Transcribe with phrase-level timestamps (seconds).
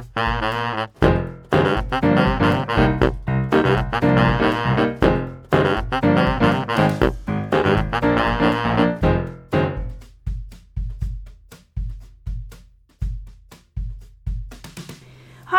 [0.00, 0.06] Hi,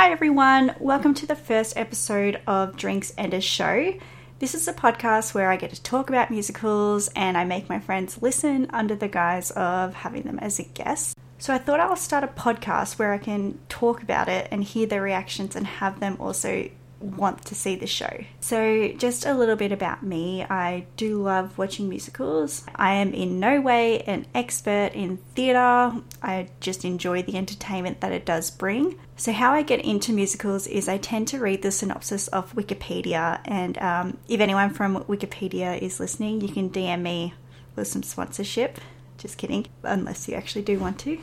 [0.09, 0.75] everyone.
[0.79, 3.93] Welcome to the first episode of Drinks and a Show.
[4.39, 7.79] This is a podcast where I get to talk about musicals and I make my
[7.79, 11.15] friends listen under the guise of having them as a guest.
[11.41, 14.85] So I thought I'll start a podcast where I can talk about it and hear
[14.85, 16.69] their reactions and have them also
[16.99, 18.23] want to see the show.
[18.41, 20.43] So, just a little bit about me.
[20.43, 22.63] I do love watching musicals.
[22.75, 25.99] I am in no way an expert in theatre.
[26.21, 28.99] I just enjoy the entertainment that it does bring.
[29.17, 33.39] So, how I get into musicals is I tend to read the synopsis of Wikipedia,
[33.45, 37.33] and um, if anyone from Wikipedia is listening, you can DM me
[37.75, 38.79] with some sponsorship.
[39.21, 41.19] Just kidding, unless you actually do want to.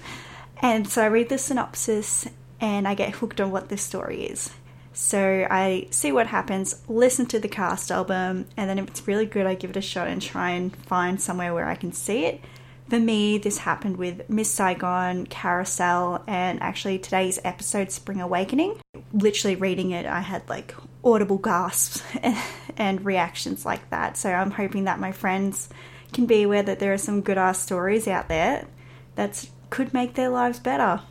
[0.62, 2.28] And so I read the synopsis
[2.60, 4.50] and I get hooked on what the story is.
[4.92, 9.27] So I see what happens, listen to the cast album, and then if it's really
[9.27, 12.24] good, I give it a shot and try and find somewhere where I can see
[12.24, 12.40] it.
[12.88, 18.80] For me, this happened with Miss Saigon, Carousel, and actually today's episode, Spring Awakening.
[19.12, 20.74] Literally reading it, I had like
[21.05, 22.02] audible gasps
[22.77, 24.16] and reactions like that.
[24.16, 25.68] So I'm hoping that my friends
[26.12, 28.67] can be aware that there are some good ass stories out there
[29.14, 31.03] that could make their lives better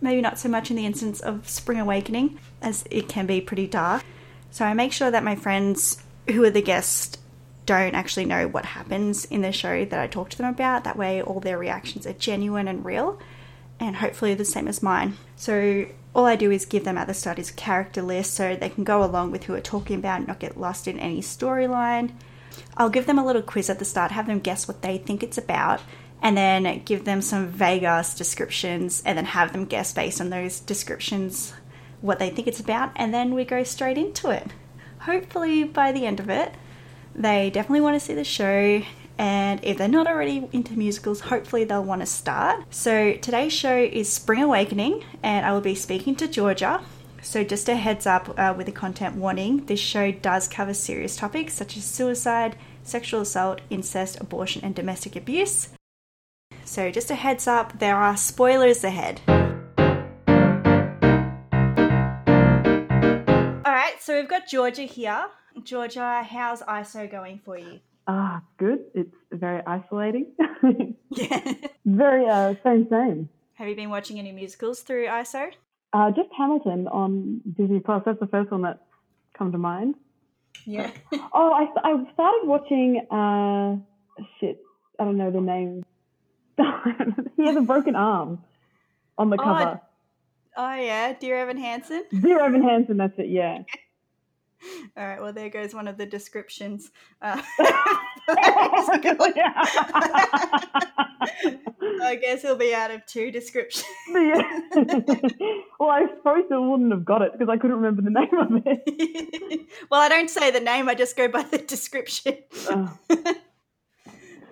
[0.00, 3.66] maybe not so much in the instance of Spring Awakening, as it can be pretty
[3.66, 4.04] dark.
[4.50, 7.18] So I make sure that my friends who are the guests
[7.66, 10.84] don't actually know what happens in the show that I talk to them about.
[10.84, 13.20] That way, all their reactions are genuine and real,
[13.78, 15.16] and hopefully the same as mine.
[15.36, 18.56] So all I do is give them at the start is a character list so
[18.56, 21.20] they can go along with who we're talking about and not get lost in any
[21.20, 22.12] storyline.
[22.76, 25.22] I'll give them a little quiz at the start, have them guess what they think
[25.22, 25.80] it's about,
[26.22, 27.82] and then give them some vague
[28.16, 31.52] descriptions and then have them guess based on those descriptions
[32.00, 34.48] what they think it's about and then we go straight into it.
[35.00, 36.54] Hopefully by the end of it
[37.14, 38.82] they definitely want to see the show
[39.18, 42.64] and if they're not already into musicals, hopefully they'll want to start.
[42.70, 46.80] So today's show is Spring Awakening and I will be speaking to Georgia.
[47.22, 51.16] So just a heads up uh, with a content warning, this show does cover serious
[51.16, 55.68] topics such as suicide, sexual assault, incest, abortion and domestic abuse.
[56.64, 59.20] So, just a heads up, there are spoilers ahead.
[63.64, 65.26] All right, so we've got Georgia here.
[65.64, 67.80] Georgia, how's ISO going for you?
[68.06, 68.80] Ah, good.
[68.94, 70.32] It's very isolating.
[71.10, 71.52] Yeah.
[71.84, 73.28] very uh, same same.
[73.54, 75.50] Have you been watching any musicals through ISO?
[75.92, 78.02] Uh, just Hamilton on Disney Plus.
[78.04, 78.80] That's the first one that
[79.36, 79.94] come to mind.
[80.66, 80.90] Yeah.
[81.32, 83.06] Oh, I I started watching.
[83.10, 83.76] Uh,
[84.38, 84.60] shit,
[84.98, 85.84] I don't know the name.
[87.36, 88.42] he has a broken arm
[89.16, 89.80] on the Oh, cover.
[90.56, 92.04] Oh, yeah, Dear Evan Hansen.
[92.10, 93.28] Dear Evan Hansen, that's it.
[93.28, 93.62] Yeah.
[94.96, 96.90] All right, well, there goes one of the descriptions.
[97.22, 97.40] Uh,
[102.02, 103.86] I guess he'll be out of two descriptions.
[104.08, 104.42] Yeah.
[105.78, 108.62] well, I suppose I wouldn't have got it because I couldn't remember the name of
[108.66, 109.66] it.
[109.90, 112.38] well, I don't say the name, I just go by the description.
[112.68, 112.98] Oh.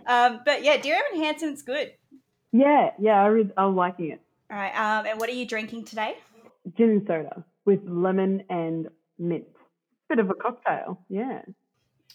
[0.08, 1.92] Um, but yeah, Dear Evan Hansen's good.
[2.50, 4.20] Yeah, yeah, I, re- I was liking it.
[4.50, 6.16] All right, um, and what are you drinking today?
[6.76, 9.44] Gin and soda with lemon and mint.
[10.08, 11.42] Bit of a cocktail, yeah.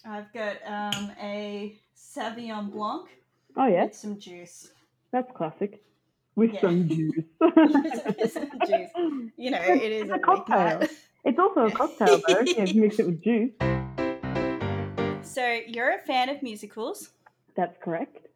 [0.05, 3.07] I've got um, a Sauvignon Blanc
[3.55, 4.71] Oh yeah, with some juice.
[5.11, 5.83] that's classic.
[6.35, 6.61] With Yeah.
[6.61, 7.23] some juice.
[7.39, 8.89] With some juice.
[9.37, 10.79] You know, it is a a cocktail.
[10.79, 10.91] weeknight.
[11.23, 12.39] It's also a cocktail though.
[12.45, 13.51] Yeah, you mix it with juice.
[15.23, 17.09] So you're a fan of musicals,
[17.55, 18.27] That's correct.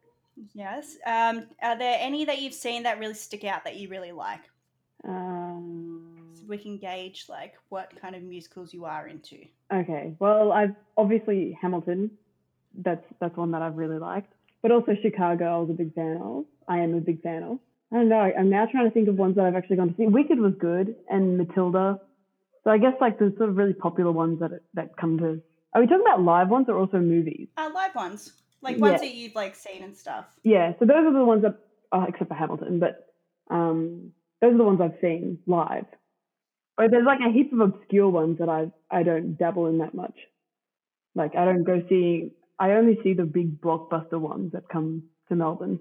[0.54, 0.96] yes?
[1.06, 4.40] Um, are there any that you've seen that really stick out that you really like?
[5.04, 5.87] Um,
[6.48, 9.36] we can gauge like what kind of musicals you are into.
[9.72, 10.14] okay.
[10.18, 12.10] Well, I've obviously Hamilton.
[12.74, 14.32] That's that's one that I've really liked.
[14.62, 16.44] But also Chicago, I was a big fan of.
[16.66, 17.58] I am a big fan of.
[17.92, 18.20] I don't know.
[18.38, 20.06] I'm now trying to think of ones that I've actually gone to see.
[20.06, 22.00] Wicked was good, and Matilda.
[22.64, 25.40] So I guess like the sort of really popular ones that that come to.
[25.74, 27.48] Are we talking about live ones or also movies?
[27.56, 29.08] Uh, live ones, like ones Yeah.
[29.08, 30.26] that you've like seen and stuff.
[30.42, 30.72] Yeah.
[30.78, 31.58] So those are the ones that,
[31.92, 33.12] oh, except for Hamilton, but
[33.50, 35.84] um, those are the ones I've seen live.
[36.78, 39.94] But there's like a heap of obscure ones that I I don't dabble in that
[39.94, 40.14] much.
[41.16, 42.32] Like I don't go see.
[42.58, 45.80] I only see the big blockbuster ones that come to Melbourne.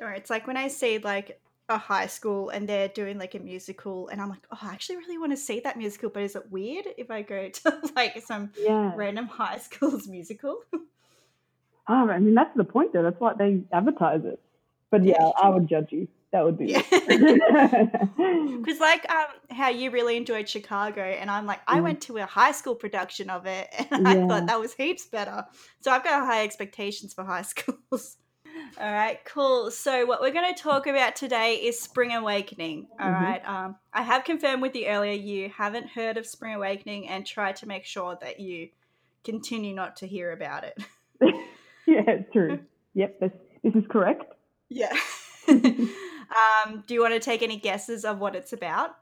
[0.00, 3.40] Or it's like when I see like a high school and they're doing like a
[3.40, 6.36] musical, and I'm like, oh, I actually really want to see that musical, but is
[6.36, 8.92] it weird if I go to like some Yeah.
[8.96, 10.60] random high school's musical?
[11.88, 13.02] Oh, I mean that's the point though.
[13.02, 14.40] That's why they advertise it.
[14.90, 16.66] But Yeah, yeah, I would judge you That would be.
[16.66, 16.82] Yeah.
[18.58, 19.26] Because like um,
[19.56, 21.82] how you really enjoyed Chicago, and I'm like, I Mm.
[21.84, 25.44] went to a high school production of it, and I thought that was heaps better.
[25.80, 28.16] So I've got high expectations for high schools.
[28.80, 29.70] All right, cool.
[29.70, 32.88] So what we're going to talk about today is Spring Awakening.
[32.98, 33.12] All Mhm.
[33.14, 33.48] right.
[33.48, 37.52] Um, I have confirmed with you earlier you haven't heard of Spring Awakening, and try
[37.52, 38.70] to make sure that you
[39.22, 40.76] continue not to hear about it.
[41.86, 42.58] yeah, true.
[42.94, 43.32] Yep, this,
[43.62, 44.24] this is correct.
[44.68, 44.92] Yeah.
[46.30, 48.96] Um, do you want to take any guesses of what it's about?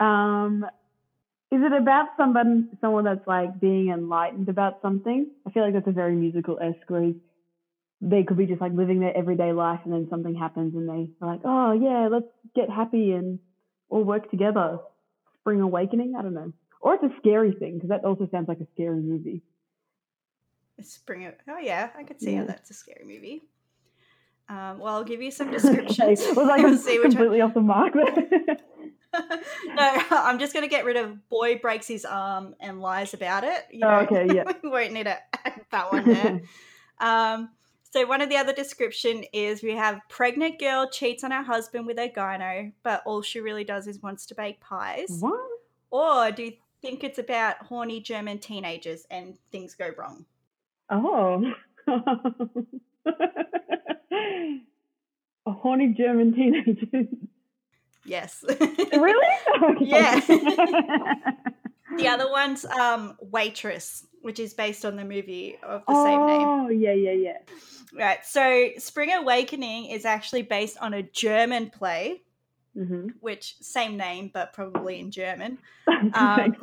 [0.00, 0.64] Um,
[1.50, 5.30] is it about someone someone that's like being enlightened about something?
[5.46, 7.16] I feel like that's a very musical esque
[8.00, 11.10] they could be just like living their everyday life and then something happens and they
[11.22, 13.38] are like, oh yeah, let's get happy and
[13.88, 14.78] all work together.
[15.40, 16.14] Spring awakening?
[16.18, 16.52] I don't know.
[16.80, 19.42] Or it's a scary thing because that also sounds like a scary movie.
[20.82, 21.32] Spring.
[21.48, 22.46] Oh yeah, I could see how Yeah.
[22.48, 23.44] that's a scary movie.
[24.48, 26.20] Um, well, I'll give you some okay, descriptions.
[26.36, 27.94] was like We'll see completely off the mark
[29.74, 33.64] no, I'm just gonna get rid of boy breaks his arm and lies about it.
[33.70, 34.44] You Oh, okay, yeah.
[34.62, 36.40] we won't need to add that one there.
[37.00, 37.48] Um,
[37.90, 41.86] so one of the other description is we have pregnant girl cheats on her husband
[41.86, 45.16] with a gyno, but all she really does is wants to bake pies.
[45.20, 45.40] what?
[45.90, 46.52] Or do you
[46.82, 50.26] think it's about horny German teenagers and things go wrong?
[50.90, 51.54] Oh.
[54.12, 57.08] A horny German teenager.
[58.04, 58.44] Yes.
[58.48, 59.26] really?
[59.62, 59.84] Okay.
[59.86, 60.20] Yeah.
[61.96, 66.48] The other one's um, Waitress, which is based on the movie of the same name.
[66.48, 67.38] oh, yeah, yeah, yeah.
[67.94, 68.24] Right.
[68.24, 72.22] So Spring Awakening is actually based on a German play,
[72.76, 73.08] Mm-hmm.
[73.20, 75.56] which same name but probably in German,
[75.88, 76.54] Um,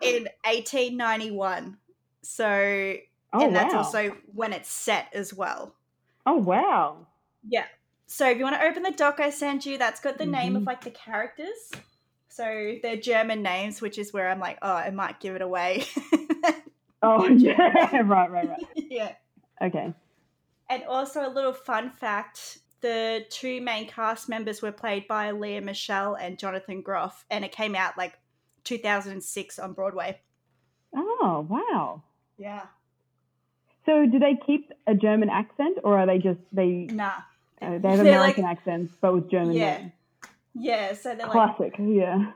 [0.00, 1.76] in 1891.
[2.22, 3.78] So oh, and that's wow.
[3.78, 5.74] also when it's set as well.
[6.26, 7.06] Oh, wow.
[7.46, 7.66] Yeah.
[8.06, 10.56] So if you want to open the doc I sent you, that's got the name
[10.56, 10.66] of Mhm.
[10.66, 11.70] like the characters.
[12.28, 15.84] So they're German names, which is where I'm like, oh, I might give it away.
[17.06, 18.00] Oh, yeah.
[18.00, 18.66] right, right, right.
[18.74, 19.12] yeah.
[19.60, 19.92] Okay.
[20.70, 25.60] And also a little fun fact: the two main cast members were played by Lea
[25.60, 28.18] Michele and Jonathan Groff, and it came out like
[28.64, 30.18] 2006 on Broadway.
[30.96, 32.02] Oh, wow.
[32.38, 32.62] Yeah.
[33.86, 37.06] So, do they keep a German accent, or are they just they Nah.
[37.06, 37.12] uh,
[37.60, 39.78] they have They're American like- accents but with German Yeah.
[39.78, 39.92] names?
[40.54, 40.94] Yeah.
[40.94, 41.74] So they're like Classic.
[41.78, 42.32] Yeah.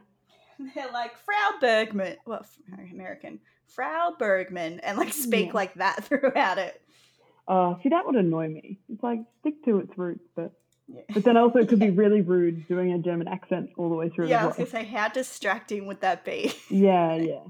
[0.74, 2.16] they're like Frau Bergmann.
[2.26, 2.44] Well,
[2.92, 5.52] American Frau Bergmann, and like speak Yeah.
[5.54, 6.80] like that throughout it.
[7.46, 8.78] Oh, see, that would annoy me.
[8.92, 10.52] It's like stick to its roots, but
[10.86, 11.00] Yeah.
[11.14, 14.08] but then also it could be really rude doing a German accent all the way
[14.10, 14.28] through.
[14.28, 16.52] Yeah, I as was gonna say, how distracting would that be?
[16.68, 17.40] Yeah, yeah.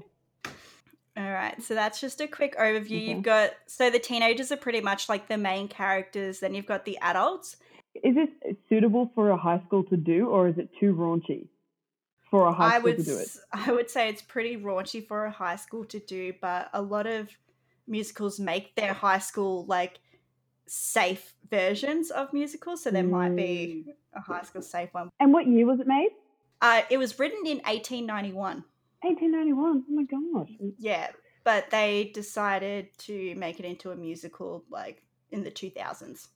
[1.19, 2.85] All right, so that's just a quick overview.
[2.85, 3.11] Okay.
[3.11, 6.39] You've got so the teenagers are pretty much like the main characters.
[6.39, 7.57] Then you've got the adults.
[8.03, 8.29] Is this
[8.69, 11.47] suitable for a high school to do, or is it too raunchy
[12.31, 13.29] for a high I school would to do it?
[13.53, 17.05] I would say it's pretty raunchy for a high school to do, but a lot
[17.05, 17.27] of
[17.85, 19.99] musicals make their high school like
[20.67, 23.93] safe versions of musicals, so there might be Mm.
[24.13, 25.09] a high school safe one.
[25.19, 26.11] And what year was it made?
[26.61, 28.63] Uh, it was written in 1891.
[29.01, 29.83] 1891.
[29.87, 30.51] Oh my gosh.
[30.77, 31.09] Yeah,
[31.43, 36.27] but they decided to make it into a musical like in the 2000s.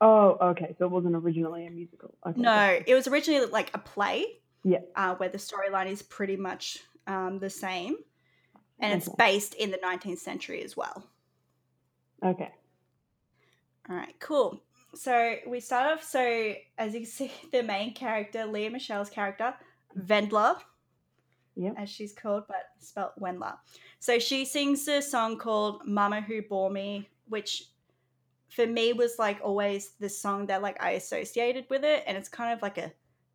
[0.00, 0.74] Oh, okay.
[0.78, 2.14] So it wasn't originally a musical.
[2.26, 2.40] Okay.
[2.40, 4.26] No, it was originally like a play.
[4.64, 4.78] Yeah.
[4.94, 7.96] Uh, where the storyline is pretty much um, the same,
[8.78, 11.04] and it's based in the 19th century as well.
[12.24, 12.50] Okay.
[13.90, 14.62] All right, cool.
[14.94, 16.04] So we start off.
[16.04, 19.54] So as you can see, the main character, Lea Michele's character,
[19.98, 20.58] Vendla,
[21.56, 21.74] Yep.
[21.76, 23.56] as she's called, but spelt Wendler.
[23.98, 27.68] So she sings a song called "Mama Who Bore Me," which
[28.48, 32.28] for me was like always the song that like I associated with it, and it's
[32.28, 32.92] kind of like a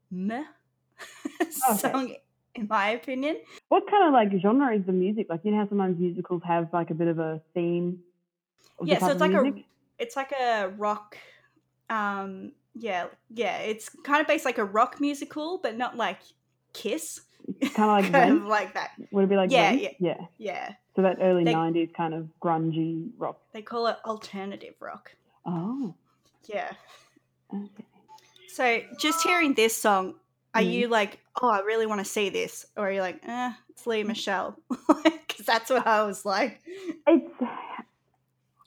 [0.10, 0.44] meh
[1.78, 2.16] song
[2.56, 3.38] in my opinion.
[3.70, 5.28] What kind of like genre is the music?
[5.30, 8.00] Like you know how sometimes musicals have like a bit of a theme.
[8.80, 9.66] Of Yeah, so it's like music?
[10.00, 11.18] a it's like a rock.
[11.90, 16.20] Um, yeah, yeah, it's kind of based like a rock musical, but not like
[16.74, 17.22] Kiss,
[17.74, 18.92] kind of like kind of like that.
[19.12, 19.90] Would it be like Yeah, yeah.
[20.00, 20.18] yeah.
[20.38, 23.40] Yeah, So that early They- '90s kind of grungy rock.
[23.54, 25.12] they call it alternative rock.
[25.46, 25.94] Oh.
[26.46, 26.72] Yeah.
[27.54, 27.86] Okay.
[28.50, 30.16] So just hearing this song,
[30.54, 30.72] are Mhm.
[30.72, 33.86] you like, oh, I really want to see this, or are you like, eh, it's
[33.88, 34.58] Lea Michele?
[34.70, 36.60] Because that's what I was like.
[37.06, 37.32] It's.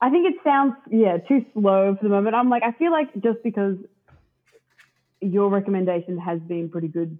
[0.02, 2.34] I think it sounds yeah too slow for the moment.
[2.34, 3.76] I'm like I feel like just because
[5.20, 7.18] your recommendation has been pretty good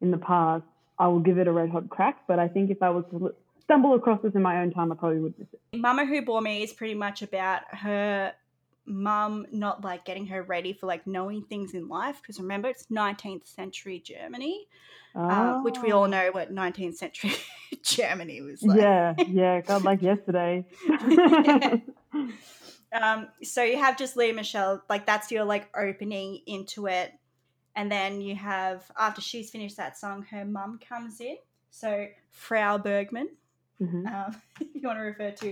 [0.00, 0.64] in the past,
[1.02, 2.18] I will give it a red hot crack.
[2.28, 4.94] But I think if I was to stumble across this in my own time, I
[4.94, 5.60] probably would miss it.
[5.78, 8.32] Mama Who Bore Me is pretty much about her
[8.86, 12.86] mum not like getting her ready for like knowing things in life because remember it's
[12.86, 14.66] 19th century Germany,
[15.14, 16.06] uh, which we all Oh.
[16.06, 17.32] know what 19th century
[17.82, 18.78] Germany was like.
[18.80, 20.64] yeah, yeah, God, like yesterday.
[22.92, 27.10] Um, so you have just Lea Michele, like that's your like opening into it,
[27.76, 31.36] and then you have after she's finished that song, her mum comes in.
[31.70, 33.28] So Frau Bergmann,
[33.80, 34.06] Mhm.
[34.06, 35.46] um, if you want to refer to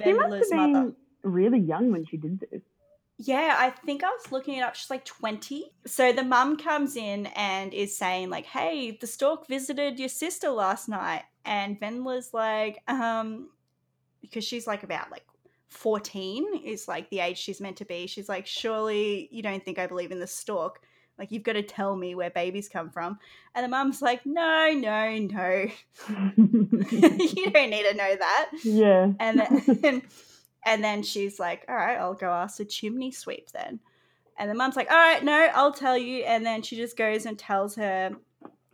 [0.00, 0.72] have mother.
[0.72, 2.62] been really young when she did this.
[3.22, 4.74] Yeah, I think I was looking it up.
[4.74, 5.70] She's like 20.
[5.86, 10.48] So the mum comes in and is saying, like, hey, the stork visited your sister
[10.48, 11.24] last night.
[11.44, 13.50] And Wendla's like, um,
[14.22, 15.24] because she's like about like
[15.68, 18.06] 14 is like the age she's meant to be.
[18.06, 20.82] She's like, surely you don't think I believe in the stork.
[21.20, 23.18] Like, you've got to tell me where babies come from.
[23.54, 25.66] And the mum's like, no, no, no.
[26.36, 28.50] you don't need to know that.
[28.64, 29.12] yeah.
[29.20, 29.38] And
[29.82, 30.02] then,
[30.64, 33.80] and then she's like, all right, I'll go ask the chimney sweep then.
[34.38, 36.24] And the mum's like, all right, no, I'll tell you.
[36.24, 38.16] And then she just goes and tells her,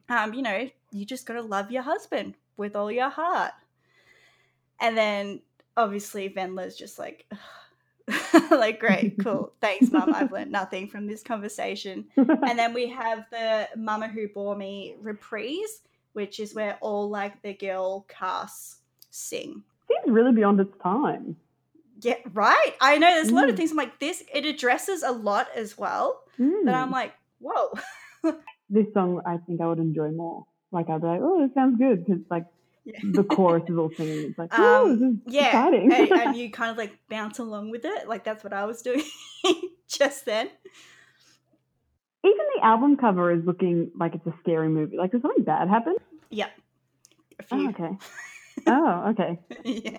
[0.08, 3.52] um, you know, you just got to love your husband with all your heart.
[4.80, 5.40] And then
[5.76, 7.26] obviously Wendla's just like,
[8.50, 9.52] like, great, cool.
[9.60, 10.12] Thanks, mum.
[10.14, 12.06] I've learned nothing from this conversation.
[12.16, 15.82] And then we have the Mama Who Bore Me reprise,
[16.12, 18.76] which is where all like the girl casts
[19.10, 19.62] sing.
[19.88, 21.36] Seems really beyond its time.
[22.00, 22.72] Yeah, right.
[22.80, 23.58] I know there's a lot of Mm.
[23.58, 23.70] things.
[23.70, 26.22] I'm like, this, it addresses a lot as well.
[26.38, 26.66] Mm.
[26.66, 27.72] That I'm like, whoa.
[28.68, 30.46] this song, I think I would enjoy more.
[30.72, 32.44] Like I'd be like, oh, this sounds good because like.
[33.12, 34.26] The chorus is all singing.
[34.30, 35.46] It's like, oh, Um, Yeah.
[35.48, 35.92] exciting.
[35.92, 38.08] and, and you kind of like bounce along with it.
[38.08, 39.02] Like, that's what I was doing
[39.88, 40.48] just then.
[42.24, 44.96] Even the album cover is looking like it's a scary movie.
[44.96, 45.94] Like, did something bad happen?
[46.30, 46.50] Yep.
[47.52, 47.90] Oh, okay.
[48.66, 49.38] oh, okay.
[49.64, 49.98] yeah.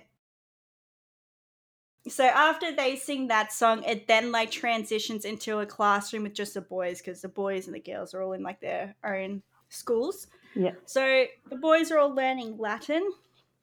[2.10, 6.54] So after they sing that song, it then like transitions into a classroom with just
[6.54, 10.28] the boys because the boys and the girls are all in like their own schools.
[10.56, 10.72] Yeah.
[10.86, 13.08] So the boys are all learning Latin,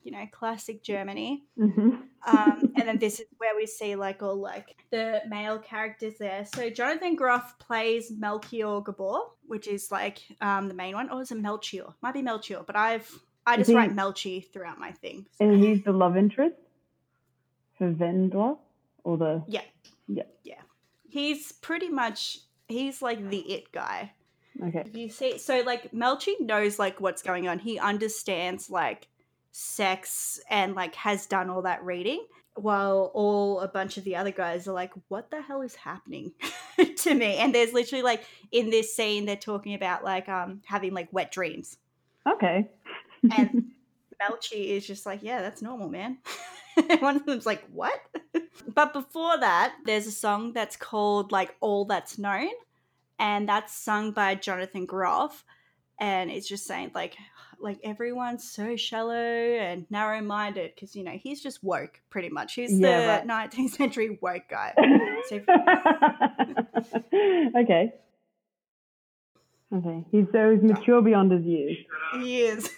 [0.02, 1.44] you know, classic Germany.
[1.56, 1.96] hmm
[2.26, 6.44] Um, and then this is where we see like all like the male characters there.
[6.54, 11.10] So Jonathan Groff plays Melchior Gabor, which is like um, the main one.
[11.10, 11.86] Or is it Melchior?
[12.02, 13.10] Might be Melchior, but I've
[13.46, 15.26] I just he- write Melchi throughout my thing.
[15.40, 16.56] And he's the love interest
[17.76, 18.56] for Vendla,
[19.02, 19.62] or the Yeah.
[20.08, 20.22] Yeah.
[20.44, 20.62] Yeah.
[21.08, 24.12] He's pretty much he's like the it guy.
[24.62, 24.84] Okay.
[24.92, 27.58] You see so like Melchi knows like what's going on.
[27.58, 29.08] He understands like
[29.52, 32.26] sex and like has done all that reading.
[32.56, 36.32] While all a bunch of the other guys are like, what the hell is happening
[36.98, 37.36] to me?
[37.36, 41.32] And there's literally like in this scene they're talking about like um having like wet
[41.32, 41.78] dreams.
[42.28, 42.68] Okay.
[43.36, 43.72] And
[44.22, 46.18] Melchi is just like, yeah, that's normal, man.
[47.00, 47.98] One of them's like, what?
[48.72, 52.50] but before that, there's a song that's called like All That's Known,
[53.18, 55.44] and that's sung by Jonathan Groff,
[55.98, 57.16] and it's just saying like,
[57.60, 62.54] like everyone's so shallow and narrow-minded because you know he's just woke pretty much.
[62.54, 63.50] He's Yeah, the right.
[63.50, 64.74] 19th century woke guy.
[65.26, 65.36] So
[67.56, 67.94] okay.
[69.74, 70.04] Okay.
[70.12, 71.78] He's so he's mature beyond his years.
[72.12, 72.68] he is.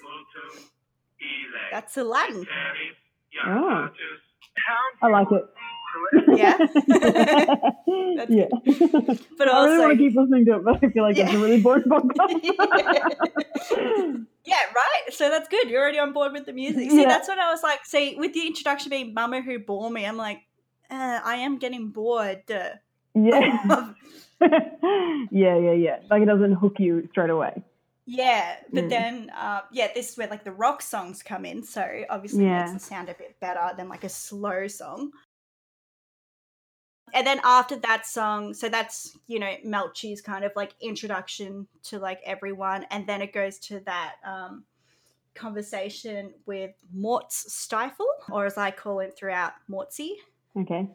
[1.73, 2.47] That's a Latin.
[3.45, 3.89] Oh.
[5.03, 5.45] I like it.
[6.37, 6.57] Yeah.
[8.29, 8.47] yeah.
[9.39, 11.33] But I really also, want to keep listening to it, but I feel like it's
[11.33, 12.41] a really boring podcast.
[14.45, 15.03] Yeah, right.
[15.13, 15.69] So that's good.
[15.69, 16.91] You're already on board with the music.
[16.91, 17.09] See, Yeah.
[17.09, 17.85] that's what I was like.
[17.85, 20.43] See, with the introduction being Mama Who Bore Me, I'm like,
[20.91, 22.43] uh, I am getting bored.
[22.51, 22.71] uh,
[23.15, 23.93] yeah.
[24.41, 25.97] yeah, yeah, yeah.
[26.11, 27.63] Like it doesn't hook you straight away.
[28.09, 28.89] yeah, but Mm.
[28.89, 31.65] then, uh, yeah, this is where like the rock songs come in.
[31.65, 32.67] So obviously Yeah.
[32.71, 35.11] makes it sound a bit better than like a slow song.
[37.15, 41.99] And then after that song, so that's, you know, Melchi's kind of like introduction to
[41.99, 42.85] like everyone.
[42.91, 44.65] And then it goes to that um,
[45.35, 50.15] conversation with Mortz Stiefel, or as I call him throughout, Mortzy.
[50.57, 50.89] Okay.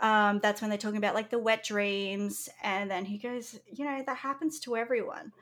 [0.00, 2.48] Um, that's when they're talking about like the wet dreams.
[2.62, 5.32] And then he goes, you know, that happens to everyone.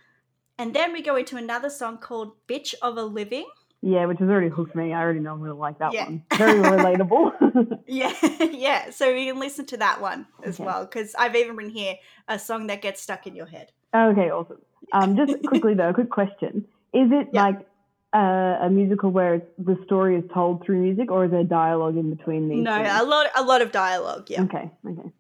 [0.59, 3.47] And then we go into another song called Bitch of a Living.
[3.81, 4.93] Yeah, which has already hooked me.
[4.93, 6.05] I already know I'm going to like that Yeah.
[6.07, 6.25] one.
[6.37, 7.79] Very relatable.
[7.87, 8.13] Yeah,
[8.53, 8.91] yeah.
[8.91, 10.65] So we can listen to that one as Okay.
[10.65, 11.95] well because I've even written here
[12.29, 13.73] a song that gets stuck in your head.
[13.95, 14.59] okay, awesome.
[14.93, 17.45] Um, just quickly though, a quick question: Is it Yeah.
[17.45, 17.67] like
[18.15, 21.97] uh, a musical where it's, the story is told through music, or is there dialogue
[21.97, 22.63] in between these?
[22.65, 22.89] No, things?
[22.93, 24.29] a lot, a lot of dialogue.
[24.29, 24.43] Yeah.
[24.43, 25.11] Okay, okay.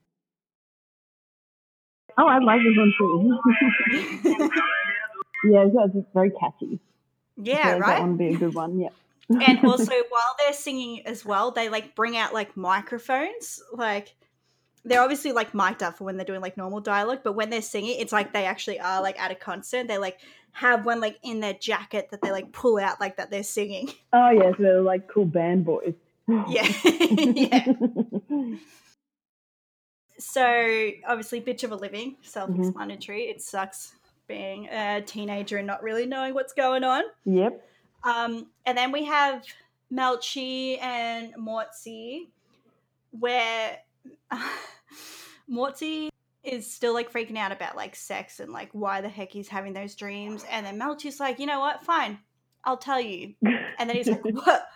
[2.18, 3.38] Oh, I like this one too.
[5.52, 6.80] yeah, it's, it's very catchy.
[7.40, 8.00] Yeah, like That right.
[8.00, 8.78] one would be a good one.
[8.78, 8.88] Yeah.
[9.28, 14.14] and also while they're singing as well, they like bring out like microphones, like
[14.84, 17.62] they're obviously like mic'd up for when they're doing like normal dialogue, but when they're
[17.62, 19.86] singing, it's like they actually are like at a concert.
[19.86, 20.18] They like
[20.52, 23.90] have one like in their jacket that they like pull out like that they're singing.
[24.12, 25.94] Oh yes, they're like cool band boys.
[26.50, 26.70] Yeah.
[26.84, 27.72] yeah.
[30.18, 32.22] So obviously, bitch of a living, mm-hmm.
[32.22, 33.22] self-explanatory.
[33.22, 33.94] It sucks
[34.28, 37.02] being a teenager and not really knowing what's going on.
[37.24, 37.64] Yep.
[38.04, 39.44] Um, and then we have
[39.92, 42.28] Melchi and Mortzi,
[43.10, 43.78] where
[45.50, 46.10] Mortzi
[46.44, 49.72] is still like freaking out about like sex and like why the heck he's having
[49.72, 50.44] those dreams.
[50.50, 51.84] And then Melchi's like, you know what?
[51.84, 52.18] Fine,
[52.64, 53.34] I'll tell you.
[53.78, 54.68] And then he's like, what?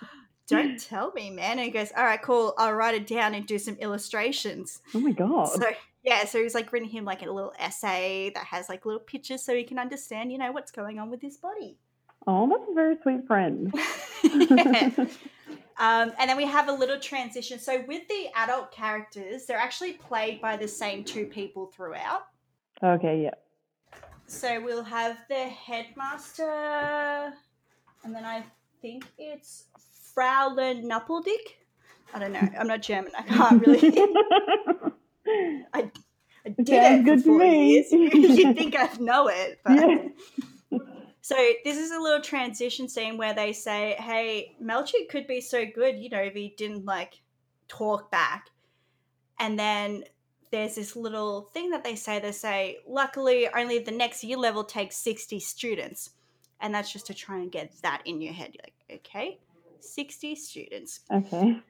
[0.48, 1.52] Don't tell me, man.
[1.52, 2.52] And he goes, all right, cool.
[2.58, 4.80] I'll write it down and do some illustrations.
[4.94, 5.48] Oh my god.
[5.48, 5.64] So
[6.02, 9.42] yeah, so he's like written him like a little essay that has like little pictures
[9.42, 11.78] so he can understand, you know, what's going on with his body.
[12.26, 13.74] oh, that's a very sweet friend.
[14.24, 14.90] yeah.
[15.78, 17.58] Um, and then we have a little transition.
[17.58, 22.26] So with the adult characters, they're actually played by the same two people throughout.
[22.82, 23.34] Okay, yeah.
[24.26, 27.32] So we'll have the headmaster,
[28.04, 28.44] and then I
[28.80, 29.64] think it's
[30.14, 31.56] Fraulein Knuppeldick.
[32.14, 32.48] I don't know.
[32.58, 33.12] I'm not German.
[33.18, 33.90] I can't really.
[35.74, 35.90] I,
[36.44, 37.72] I did Sounds it good for four me.
[37.74, 37.92] years.
[37.92, 40.08] You'd think I'd know it, but yeah.
[41.24, 45.64] So this is a little transition scene where they say, "Hey, Melchi could be so
[45.64, 47.20] good, you know, if he didn't like
[47.68, 48.46] talk back."
[49.38, 50.02] And then
[50.50, 52.18] there's this little thing that they say.
[52.18, 56.10] They say, "Luckily, only the next year level takes sixty students,"
[56.60, 58.50] and that's just to try and get that in your head.
[58.54, 59.38] You're like, okay,
[59.78, 61.60] sixty students, Okay.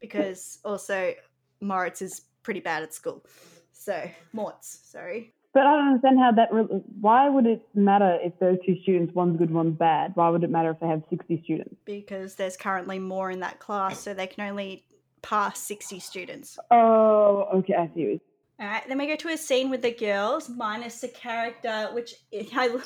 [0.00, 1.14] because also
[1.60, 3.24] Moritz is pretty bad at school.
[3.72, 5.34] So Morts, sorry.
[5.54, 6.52] But I don't understand how that.
[6.52, 10.12] Re- why would it matter if those two students, one's good, one's bad?
[10.14, 11.74] Why would it matter if they have 60 students?
[11.84, 14.84] because there's currently more in that class, so they can only
[15.20, 16.58] pass 60 students.
[16.70, 18.20] Oh, okay, I see.
[18.60, 22.14] All right, then we go to a scene with the girls, minus the character, which
[22.32, 22.78] I,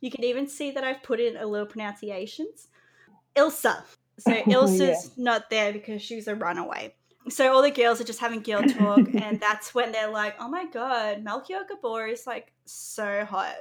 [0.00, 2.68] you can even see that I've put in a little pronunciations.
[3.34, 3.82] Ilsa.
[4.18, 6.94] So oh, Ilsa's not there because she's a runaway.
[7.28, 10.48] So all the girls are just having girl talk, and that's when they're like, "Oh
[10.48, 13.56] my god, Melchior Gabor is like so hot,"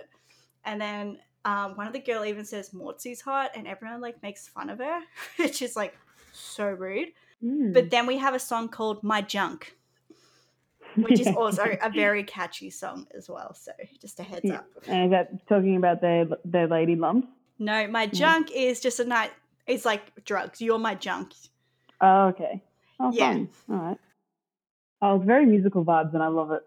[0.64, 4.48] and then um, one of the girl even says Mortzi's hot, and everyone like makes
[4.48, 5.00] fun of her,
[5.38, 5.98] which is like
[6.34, 7.10] so rude.
[7.42, 7.72] Hmm.
[7.72, 9.76] But then we have a song called My Junk,
[10.96, 13.54] which is also a very catchy song as well.
[13.54, 14.68] So just a heads up.
[14.88, 17.28] And is that talking about their their lady lumps?
[17.58, 19.32] No, My Junk is just a night.
[19.68, 20.62] It's like drugs.
[20.62, 21.34] You're my junk.
[22.02, 22.62] Oh, okay.
[23.00, 23.34] Oh, Yeah.
[23.34, 23.50] fun.
[23.70, 23.98] All right.
[25.02, 26.64] Oh, it's very musical vibes, and I love it.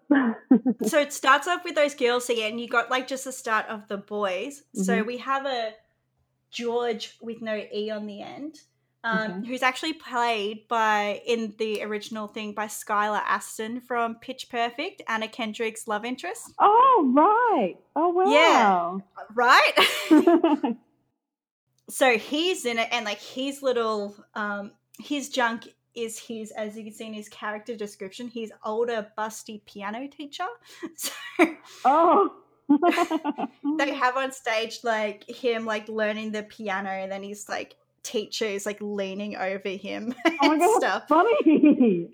[0.88, 2.58] So it starts off with those girls again.
[2.58, 4.62] you got like just the start of the boys.
[4.74, 5.06] So Mhm.
[5.06, 5.74] we have a
[6.50, 8.60] George with no E on the end.
[9.04, 9.46] Um, Okay.
[9.48, 15.28] Who's actually played by in the original thing by Skylar Astin from Pitch Perfect, Anna
[15.28, 17.76] Kendrick's love interest, oh, right.
[17.96, 18.24] Oh, wow.
[18.30, 18.98] Yeah,
[19.34, 20.76] right?
[21.88, 26.84] so he's in it and like his little um his junk is his as you
[26.84, 30.46] can see in his character description he's older busty piano teacher
[30.96, 31.10] so
[31.84, 32.30] oh.
[33.78, 38.44] they have on stage like him like learning the piano and then he's like teacher
[38.44, 42.08] is like leaning over him oh my and god, stuff funny.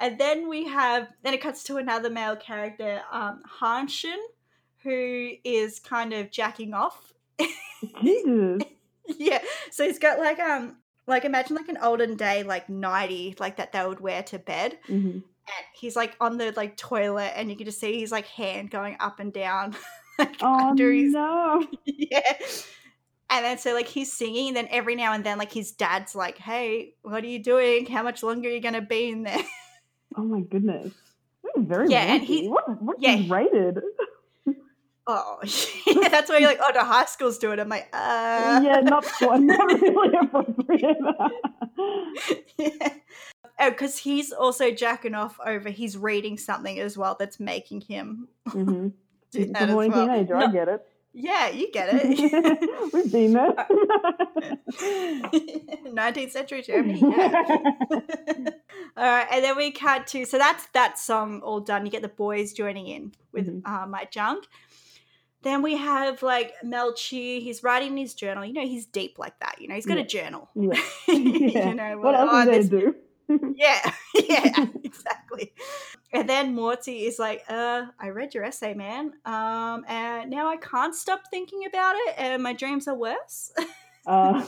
[0.00, 4.16] and then we have then it cuts to another male character um Hanschen
[4.82, 7.12] who is kind of jacking off
[8.02, 8.62] Jesus.
[9.16, 9.38] yeah.
[9.70, 10.76] So he's got like um
[11.08, 14.78] like imagine like an olden day like nighty like that they would wear to bed.
[14.86, 18.26] hmm And he's like on the like toilet and you can just see his like
[18.26, 19.74] hand going up and down
[20.18, 21.66] like Oh under his no.
[21.84, 22.20] Yeah.
[23.30, 26.14] And then so like he's singing and then every now and then like his dad's
[26.14, 27.86] like, Hey, what are you doing?
[27.86, 29.42] How much longer are you gonna be in there?
[30.16, 30.92] Oh my goodness.
[31.56, 33.22] Very Yeah, and he- what what's yeah.
[33.28, 33.80] rated?
[35.10, 35.38] Oh
[35.86, 37.62] yeah, that's why you're like, oh the high school's doing it.
[37.62, 39.46] I'm like, uh yeah, not fun.
[39.46, 40.98] Not really appropriate.
[42.58, 42.88] yeah.
[43.60, 45.70] Oh, because he's also jacking off over.
[45.70, 48.88] He's reading something as well that's making him mm-hmm.
[49.32, 50.06] do that as Disappointing well.
[50.08, 50.86] teenager, I get it.
[51.14, 52.92] yeah, you get it.
[52.92, 53.54] We've been there.
[55.88, 57.00] 19th century Germany.
[57.00, 57.42] Yeah.
[58.96, 61.84] all right, and then we cut to so that's that song all done.
[61.86, 63.62] You get the boys joining in with Mhm.
[63.66, 64.44] uh, my junk.
[65.42, 67.40] Then we have like Melchi.
[67.42, 68.44] He's writing his journal.
[68.44, 69.60] You know, he's deep like that.
[69.60, 70.04] You know, he's got Yeah.
[70.04, 70.50] a journal.
[70.54, 70.80] yeah.
[71.06, 71.14] yeah.
[71.68, 72.94] you know, what else oh, is there this- to do?
[73.56, 75.52] Yeah, yeah, exactly.
[76.14, 79.12] And then Morty is like, uh, I read your essay, man.
[79.26, 83.52] Um, and now I can't stop thinking about it, and my dreams are worse.
[84.06, 84.42] Uh,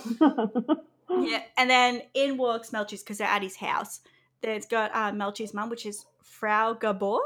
[1.11, 1.42] yeah.
[1.59, 4.00] And then in walks Melchis because they're at his house.
[4.40, 7.20] there's got uh, Melchi's mum, which is Frau Gabor.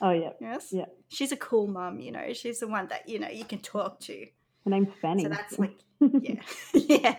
[0.00, 0.68] Oh yeah, Yes.
[0.72, 0.86] Yeah.
[1.08, 2.32] She's a cool mum, you know.
[2.32, 4.26] She's the one that, you know, you can talk to.
[4.64, 5.22] her name's Fanny.
[5.22, 5.76] So that's like,
[6.20, 6.40] yeah.
[6.74, 7.16] yeah.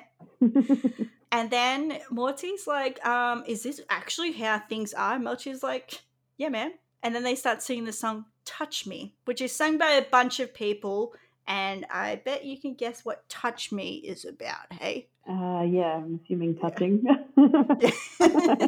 [1.32, 5.18] And then Morty's like, um, is this actually how things are?
[5.20, 6.02] Melchi's like,
[6.38, 6.74] yeah, man.
[7.04, 10.40] And then they start singing the song Touch Me, which is sung by a bunch
[10.40, 11.14] of people.
[11.48, 15.08] And I bet you can guess what Touch Me is about, hey?
[15.28, 17.04] uh, yeah, I'm assuming touching.
[17.38, 18.68] yeah,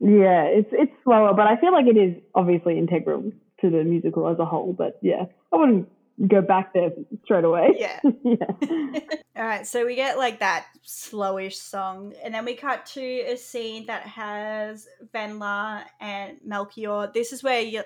[0.00, 4.38] it's it's slower, but I feel like it is obviously integral to the musical as
[4.38, 4.72] a whole.
[4.72, 5.88] But yeah, I wouldn't
[6.26, 6.90] go back there
[7.24, 7.76] straight away.
[7.78, 8.00] yeah.
[8.24, 9.00] yeah.
[9.36, 13.36] All right, so we get like that slowish song, and then we cut to a
[13.36, 17.10] scene that has Venla and Melchior.
[17.12, 17.82] This is where you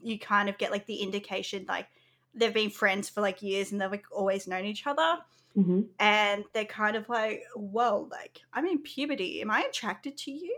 [0.00, 1.86] you kind of get like the indication like
[2.34, 5.18] they've been friends for like years and they've like always known each other,
[5.54, 9.40] hmm and they're kind of like, whoa, like I'm in puberty.
[9.40, 10.56] Am I attracted to you,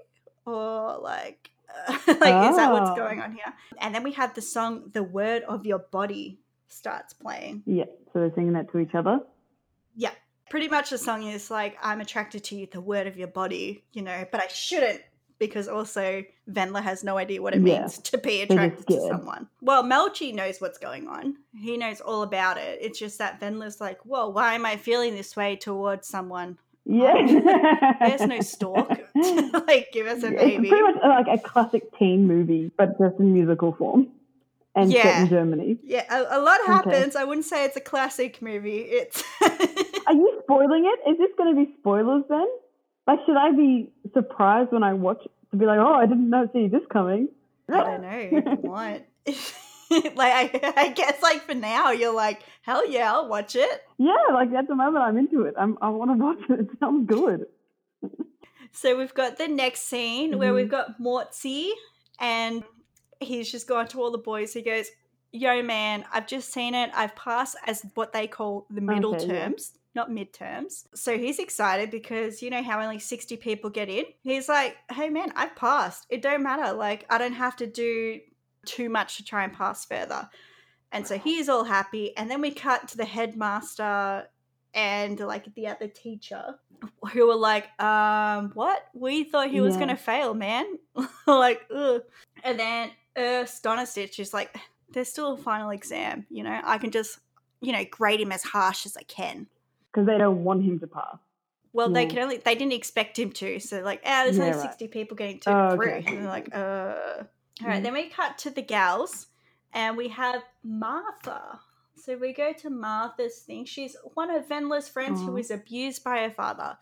[0.55, 1.51] or like?
[1.89, 2.97] like is that what's Oh.
[2.97, 7.13] going on here and then we have the song the word of your body starts
[7.15, 9.21] playing Yeah, so they're singing that to each other.
[9.95, 10.11] yeah
[10.51, 13.85] pretty much the song is like i'm attracted to you the word of your body
[13.93, 15.01] you know but i shouldn't
[15.39, 17.83] because also venla has no idea what it Yeah.
[17.83, 22.23] means to be attracted to someone well melchi knows what's going on he knows all
[22.23, 26.09] about it it's just that venla's like whoa why am i feeling this way towards
[26.09, 27.97] someone Yeah.
[28.01, 32.27] there's no stork like give us a It's baby pretty much like a classic teen
[32.27, 34.09] movie, but just in musical form.
[34.77, 35.23] And set Yeah.
[35.23, 35.79] in Germany.
[35.83, 36.73] yeah a, a lot Okay.
[36.73, 39.23] happens i wouldn't say it's a classic movie it's
[40.07, 41.11] Are you spoiling it?
[41.11, 42.47] Is this going to be spoilers then?
[43.07, 46.49] Like, should I be surprised when I watch to be like, oh, I didn't know
[46.53, 47.29] see this coming?
[47.69, 49.07] I don't know what.
[50.16, 53.83] like I, I guess like for now you're like hell yeah I'll watch it.
[53.98, 55.55] Yeah, like at the moment I'm into it.
[55.59, 56.61] I'm, I want to watch it.
[56.72, 57.46] It sounds good.
[58.72, 60.57] So we've got the next scene where Mhm.
[60.57, 61.70] we've got Mortzy
[62.20, 62.62] and
[63.18, 64.53] he's just gone to all the boys.
[64.53, 64.87] He goes,
[65.33, 66.90] "Yo man, I've just seen it.
[66.94, 69.38] I've passed as what they call the middle Okay, yeah.
[69.48, 70.87] terms." Not midterms.
[70.94, 74.05] So he's excited because you know how only 60 people get in?
[74.22, 76.07] He's like, hey man, I've passed.
[76.09, 76.72] It don't matter.
[76.72, 78.20] Like, I don't have to do
[78.66, 80.29] too much to try and pass further.
[80.92, 82.16] And so he's all happy.
[82.16, 84.27] And then we cut to the headmaster
[84.75, 86.57] and like the other teacher
[87.12, 88.87] who were like, um, what?
[88.94, 89.81] We thought he was Yeah.
[89.81, 90.66] gonna fail, man.
[91.27, 92.03] like, ugh.
[92.42, 94.57] And then uh Stonastitch is like,
[94.92, 96.61] there's still a final exam, you know.
[96.64, 97.18] I can just,
[97.61, 99.46] you know, grade him as harsh as I can.
[99.92, 101.18] Because they don't want him to pass.
[101.73, 104.57] Well, they can only they didn't expect him to, so like, ah, there's Yeah, only
[104.57, 104.62] right.
[104.62, 106.05] sixty people getting to Oh, through, okay.
[106.07, 107.23] and they're like, uh.
[107.62, 107.85] All right, Mhm.
[107.85, 109.27] then we cut to the gals,
[109.73, 111.61] and we have Martha.
[111.94, 113.64] So we go to Martha's thing.
[113.66, 115.35] She's one of Venla's friends who Aw.
[115.35, 116.79] was abused by her father.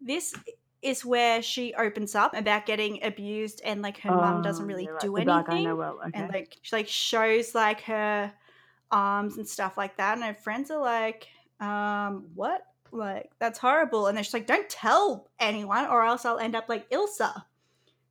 [0.00, 0.34] This
[0.82, 4.84] is where she opens up about getting abused, and like her mum doesn't Oh, really
[4.84, 5.00] yeah, right.
[5.00, 6.00] do the Dark I anything know well.
[6.06, 6.10] Okay.
[6.20, 8.32] and like she like shows like her
[8.90, 11.28] arms and stuff like that and her friends are like
[11.60, 16.38] um what like that's horrible and they're just like don't tell anyone or else i'll
[16.38, 17.44] end up like ilsa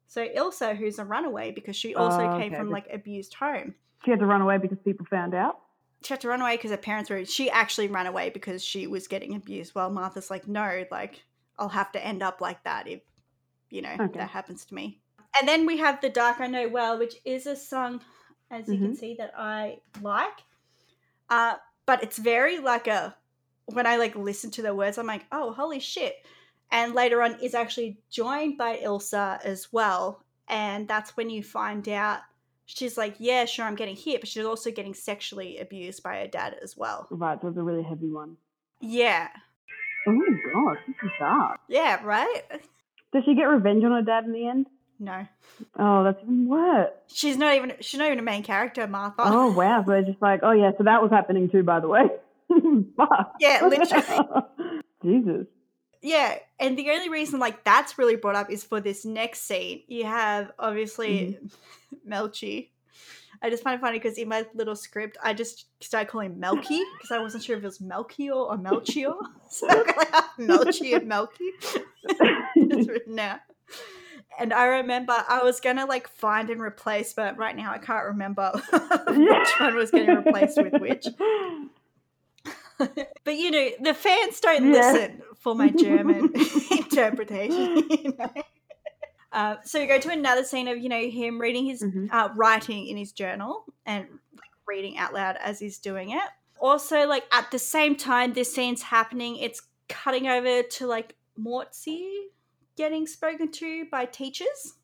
[0.08, 3.76] so ilsa who's a runaway because she also Oh, came okay, from like abused home
[4.06, 5.60] she had to run away because people found out.
[6.04, 8.88] she had to run away because her parents were she actually ran away because she
[8.88, 11.24] was getting abused while martha's like no like
[11.60, 13.02] i'll have to end up like that if
[13.70, 14.20] you know Okay.
[14.20, 15.02] that happens to me
[15.40, 18.00] and then we have the dark i know well which is a song
[18.50, 18.98] as you can Mhm.
[18.98, 20.44] see that i like
[21.30, 23.16] uh but it's very like a
[23.66, 26.16] when i like listen to the words i'm like oh holy shit
[26.72, 31.88] and later on is actually joined by ilsa as well and that's when you find
[31.90, 32.20] out
[32.66, 36.28] she's like yeah sure i'm getting hit but she's also getting sexually abused by her
[36.28, 38.38] dad as well Right, so it's a really heavy one.
[38.82, 39.30] yeah
[40.08, 41.60] Oh my gosh, this is dark.
[41.68, 42.42] yeah right
[43.14, 44.68] Does she get revenge on her dad in the end?
[45.00, 45.26] no
[45.78, 46.90] Oh, that's even worse.
[47.08, 50.22] she's not even she's not even a main character martha Oh wow, so they're just
[50.22, 52.04] like, oh yeah, so that was happening too, by the way.
[52.98, 53.36] Fuck.
[53.40, 54.28] Yeah, literally.
[55.04, 55.48] Jesus.
[56.02, 59.82] Yeah, and the only reason like that's really brought up is for this next scene.
[59.88, 62.12] You have obviously mm-hmm.
[62.14, 62.70] Melchi.
[63.42, 66.40] I just find it funny because in my little script, I just started calling him
[66.40, 69.14] Melky because I wasn't sure if it was Melchior or Melchior.
[69.50, 69.88] so going
[70.40, 71.52] Melchi and Melky.
[72.56, 73.40] it's written out.
[74.40, 78.06] And I remember I was gonna like find and replace, but right now I can't
[78.06, 78.52] remember
[79.08, 81.08] which one was getting replaced with which.
[83.24, 84.72] but you know, the fans don't Yeah.
[84.94, 86.32] listen for my German
[86.72, 87.84] interpretation.
[87.90, 88.32] You know?
[89.32, 92.10] uh, so we go to another scene of you know him reading his Mhm.
[92.12, 96.30] uh, writing in his journal and like reading out loud as he's doing it.
[96.60, 102.26] Also, like at the same time this scene's happening, it's cutting over to like Mortsy
[102.76, 104.76] getting spoken to by teachers.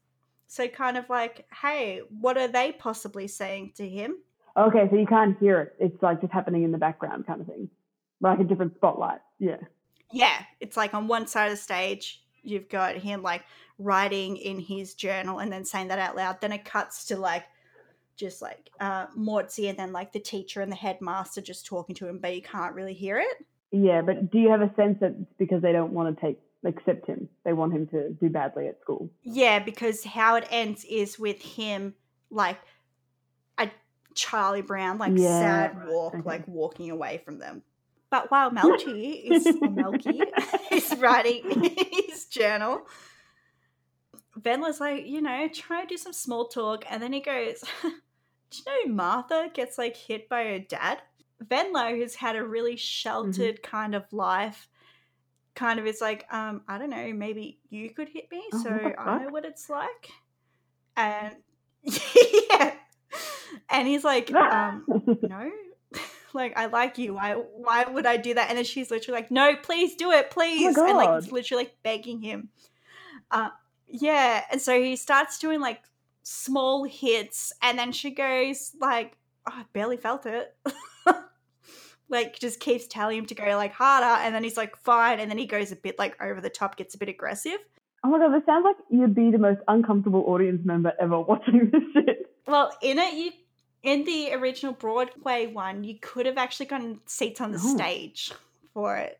[0.48, 4.18] So kind of like, hey, what are they possibly saying to him?
[4.56, 5.76] Okay, so you can't hear it.
[5.80, 7.70] It's like just happening in the background kind of thing.
[8.24, 9.20] Like a different spotlight.
[9.38, 9.58] Yeah.
[10.12, 13.44] Yeah, it's like on one side of the stage, you've got him like
[13.78, 16.40] writing in his journal and then saying that out loud.
[16.40, 17.44] Then it cuts to like
[18.16, 22.08] just like uh Mortsy and then like the teacher and the headmaster just talking to
[22.08, 23.46] him, but you can't really hear it.
[23.72, 26.40] Yeah, but do you have a sense that it's because they don't want to take
[26.64, 27.28] accept him?
[27.44, 29.10] They want him to do badly at school.
[29.24, 31.96] Yeah, because how it ends is with him
[32.30, 32.60] like
[33.58, 33.70] a
[34.14, 36.24] Charlie Brown, like Yeah, sad walk, okay.
[36.24, 37.64] like walking away from them.
[38.14, 40.22] But while Melchi is Melky
[40.72, 42.86] is writing his journal,
[44.40, 47.90] Venla's like, you know, try to do some small talk, and then he goes, "Do
[47.90, 51.02] you know Martha gets like hit by her dad?"
[51.44, 54.70] Venlo, who's had a really sheltered kind of life,
[55.56, 58.94] kind of is like, um, I don't know, maybe you could hit me, Oh, so
[58.96, 60.12] I know what it's like.
[60.96, 61.34] And
[61.82, 62.76] yeah,
[63.72, 64.86] and he's like, um,
[65.24, 65.50] no,
[66.34, 67.16] like I like you.
[67.16, 67.34] Why?
[67.34, 68.50] Why would I do that?
[68.50, 72.22] And then she's literally like, no, please do it, please, and like literally like begging
[72.22, 72.50] him.
[73.32, 73.50] Uh,
[73.88, 75.82] yeah, and so he starts doing like
[76.24, 79.18] small hits, and then she goes like,
[79.48, 80.56] oh, I barely felt it.
[82.10, 85.30] like just keeps telling him to go like harder, and then he's like, fine, and
[85.30, 87.58] then he goes a bit like over the top, gets a bit aggressive.
[88.04, 91.70] Oh my god, this sounds like you'd be the most uncomfortable audience member ever watching
[91.72, 92.30] this shit.
[92.46, 93.32] Well, in it, you
[93.84, 97.76] in the original Broadway one, you could have actually gotten seats on the Oh.
[97.76, 98.32] stage
[98.74, 99.20] for it.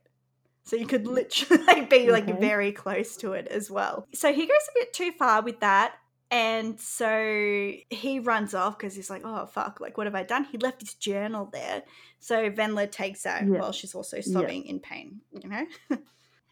[0.66, 2.40] So you could literally be like Okay.
[2.40, 4.08] very close to it as well.
[4.14, 5.96] So he goes a bit too far with that.
[6.32, 10.46] And so he runs off because he's like, oh, fuck, like, what have I done?
[10.46, 11.84] He left his journal there.
[12.20, 13.60] So Venla takes that Yeah.
[13.60, 15.68] while she's also sobbing in pain, you know?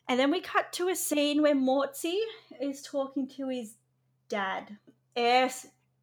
[0.08, 2.20] and then we cut to a scene where Mortsy
[2.62, 3.74] is talking to his
[4.30, 4.78] dad.
[5.16, 5.50] Air,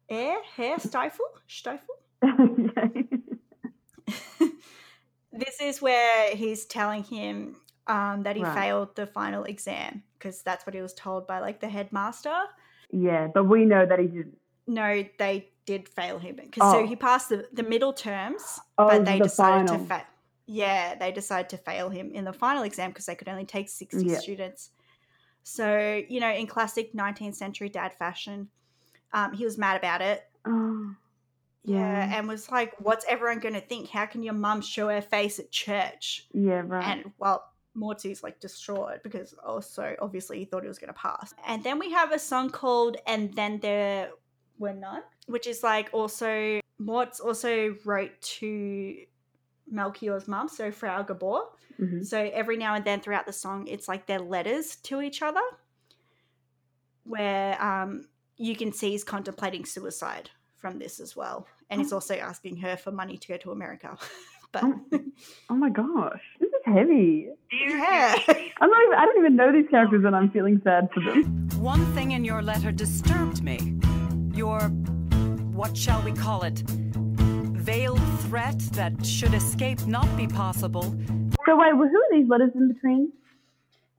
[0.09, 1.25] air, hair, stifle?
[1.47, 1.95] Stiefel?
[5.31, 7.55] This is where he's telling him
[7.87, 8.53] um, that he Right.
[8.55, 12.35] failed the final exam because that's what he was told by like the headmaster.
[12.91, 14.37] yeah, but we know that he didn't.
[14.65, 16.87] No, they did fail him because so Oh.
[16.87, 19.79] he passed the, the middle terms, Oh, but they the decided final.
[19.79, 20.01] to fail.
[20.47, 23.69] Yeah, they decided to fail him in the final exam because they could only take
[23.69, 24.19] sixty Yeah.
[24.19, 24.71] students.
[25.43, 28.49] So you know, in classic nineteenth century dad fashion,
[29.13, 30.23] um, he was mad about it.
[31.63, 33.89] Yeah, and was like, "What's everyone going to think?
[33.89, 36.85] How can your mum show her face at church?" yeah, right.
[36.85, 41.33] And well, Morty's like distraught because also obviously he thought he was going to pass.
[41.45, 44.11] And then we have a song called "And Then There
[44.57, 48.95] Were None," which is like also Mort's also wrote to
[49.71, 51.41] Melchior's mum, so Frau Gabor.
[51.79, 52.05] Mhm.
[52.05, 55.41] So every now and then throughout the song, it's like their letters to each other,
[57.03, 62.15] where um, you can see he's contemplating suicide from this as well, and he's also
[62.15, 63.97] asking her for money to go to America.
[64.51, 64.81] but Oh.
[65.49, 67.27] Oh my gosh, this is heavy.
[67.51, 68.15] yeah.
[68.61, 71.47] I'm not even, I don't even know these characters, and I'm feeling sad for them.
[71.59, 73.77] One thing in your letter disturbed me.
[74.33, 74.59] Your,
[75.53, 76.63] what shall we call it?
[76.65, 80.83] Veiled threat that should escape not be possible.
[81.45, 83.11] So wait, well, who are these letters in between?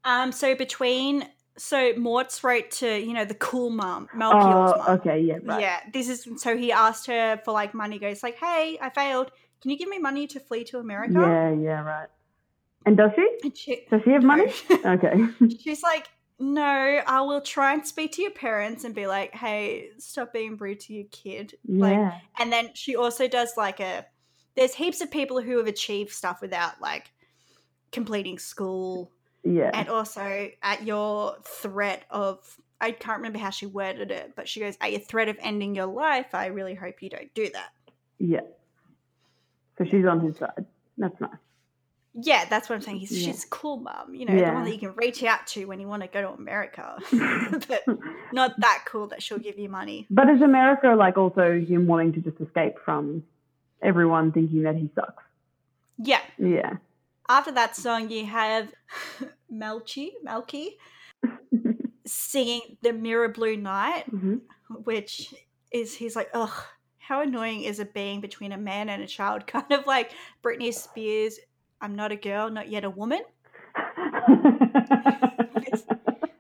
[0.05, 1.27] Um, so between
[1.61, 4.89] so Mort's wrote to you know the cool mom, Melchior's Oh, mom.
[4.99, 5.61] okay, yeah, right.
[5.61, 7.99] Yeah, this is so he asked her for like money.
[7.99, 9.31] Goes like, hey, I failed.
[9.61, 11.15] Can you give me money to flee to America?
[11.15, 12.09] Yeah, yeah, right.
[12.87, 13.29] And does she?
[13.45, 14.51] And she, Does she have money?
[14.87, 15.13] Okay.
[15.63, 19.91] She's like, no, I will try and speak to your parents and be like, hey,
[19.99, 21.55] stop being rude to your kid.
[21.69, 22.19] Like, yeah.
[22.39, 24.07] and then she also does like a.
[24.57, 27.13] There's heaps of people who have achieved stuff without like
[27.93, 29.71] completing school Yeah.
[29.73, 34.61] and also at your threat of I can't remember how she worded it, but she
[34.61, 37.71] goes, "At your threat of ending your life, I really hope you don't do that."
[38.19, 38.41] yeah.
[39.79, 40.67] So she's on his side.
[40.99, 41.31] That's nice.
[42.15, 42.99] Yeah, that's what I'm saying.
[42.99, 43.33] He's, Yeah.
[43.33, 45.89] She's cool mum, you know, the one that you can reach out to when you
[45.89, 47.85] want to go to America, but
[48.33, 50.07] not that cool that she'll give you money.
[50.11, 53.23] But is America like also him wanting to just escape from
[53.81, 55.23] everyone thinking that he sucks?
[55.99, 56.21] Yeah.
[56.39, 56.75] Yeah.
[57.31, 58.73] After that song, you have
[59.53, 60.79] Melchi, Melky,
[62.05, 64.39] singing "The Mirror Blue Night," hmm
[64.85, 65.33] which
[65.71, 66.53] is he's like, ugh,
[66.99, 69.47] how annoying is it being between a man and a child?
[69.55, 70.11] Kind of like
[70.43, 71.39] Britney Spears,
[71.81, 73.21] I'm not a girl, not yet a woman.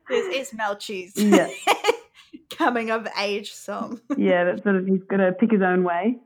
[0.09, 1.48] This is Melchi's Yeah.
[2.50, 4.00] coming of age song.
[4.16, 6.18] yeah, that's sort of he's gonna pick his own way.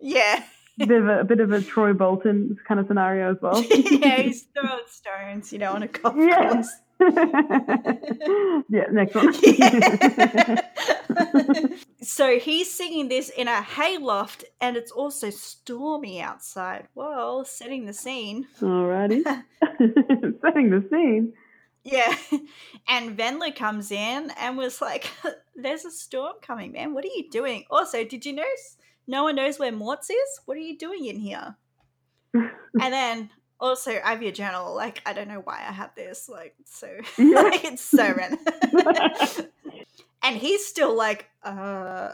[0.00, 0.42] Yeah.
[0.80, 3.62] A bit of a, a bit of a Troy Bolton kind of scenario as well.
[3.70, 6.52] yeah, he's throwing stones, you know, on a golf Yeah.
[6.52, 6.70] course.
[8.68, 9.32] yeah, next one.
[12.02, 16.86] so he's singing this in a hayloft, and it's also stormy outside.
[16.94, 18.46] Well, setting the scene.
[18.60, 19.24] Alrighty.
[19.24, 21.32] Setting the scene.
[21.84, 22.14] Yeah.
[22.88, 25.10] And Venla comes in and was like,
[25.56, 26.94] There's a storm coming, man.
[26.94, 27.64] What are you doing?
[27.70, 28.44] Also, did you know
[29.06, 30.40] no one knows where Mortz is?
[30.46, 31.56] What are you doing in here?
[32.34, 32.50] and
[32.92, 34.74] then also, I have your journal.
[34.74, 36.28] Like, I don't know why I have this.
[36.28, 36.86] Like, so,
[37.18, 38.38] like, it's so random.
[40.22, 42.10] and he's still like, uh,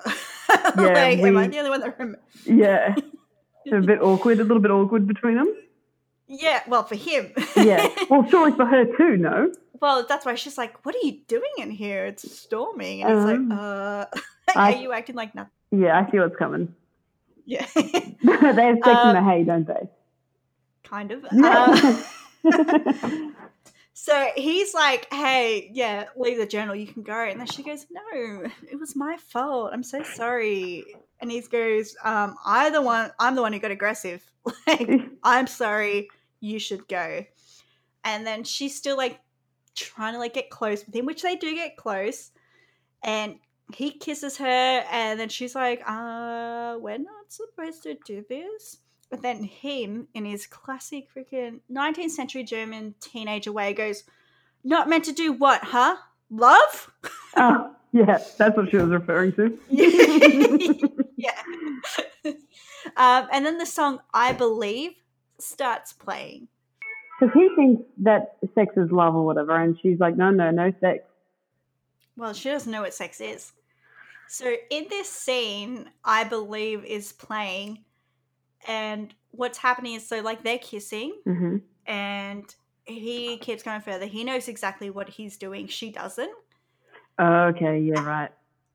[0.77, 2.20] like, am I the only one that remembers?
[2.44, 2.94] Yeah.
[3.72, 5.55] A bit awkward, a little bit awkward between them.
[6.27, 7.33] Yeah, well, for him.
[7.57, 7.88] Yeah.
[8.11, 9.53] Well, surely for her too, no?
[9.81, 12.07] Well, that's why she's like, "What are you doing in here?
[12.07, 14.07] It's storming." And he's Um, like, "Uh,
[14.57, 16.74] I- are you acting like nothing?" Yeah, I see what's coming.
[17.44, 17.83] Yeah, they
[18.22, 19.88] have sex Um, in the hay, don't they?
[20.85, 21.24] kind of.
[21.31, 22.02] Uh,
[23.94, 26.74] so he's like, "Hey, yeah, leave the journal.
[26.74, 29.70] You can go." And then she goes, "No, it was my fault.
[29.72, 30.85] I'm so sorry."
[31.20, 33.11] And he goes, um, "I the one.
[33.18, 34.22] I'm the one who got aggressive.
[34.66, 34.88] Like,
[35.22, 36.09] I'm sorry.
[36.40, 37.24] You should go."
[38.04, 39.20] And then she's still like
[39.74, 42.31] trying to like get close with him, which they do get close.
[43.02, 43.37] And
[43.74, 48.78] he kisses her, and then she's like, "Uh, we're not supposed to do this."
[49.11, 54.04] But then him, in his classic freaking 19th century German teenager way, goes,
[54.64, 55.96] "Not meant to do what, huh?
[56.31, 56.92] Love?"
[57.37, 59.59] oh, yeah, that's what she was referring to.
[61.16, 61.40] yeah.
[62.96, 64.92] um, and then the song "I Believe"
[65.38, 66.48] starts playing.
[67.18, 70.72] Because he thinks that sex is love or whatever, and she's like, no, no, no
[70.81, 71.02] sex.
[72.16, 73.52] Well, she doesn't know what sex is.
[74.28, 77.84] So in this scene, I believe is playing,
[78.66, 84.06] and what's happening is so like they're kissing, hmm and he keeps going further.
[84.06, 85.66] He knows exactly what he's doing.
[85.66, 86.30] She doesn't.
[87.20, 88.30] Okay, yeah, right.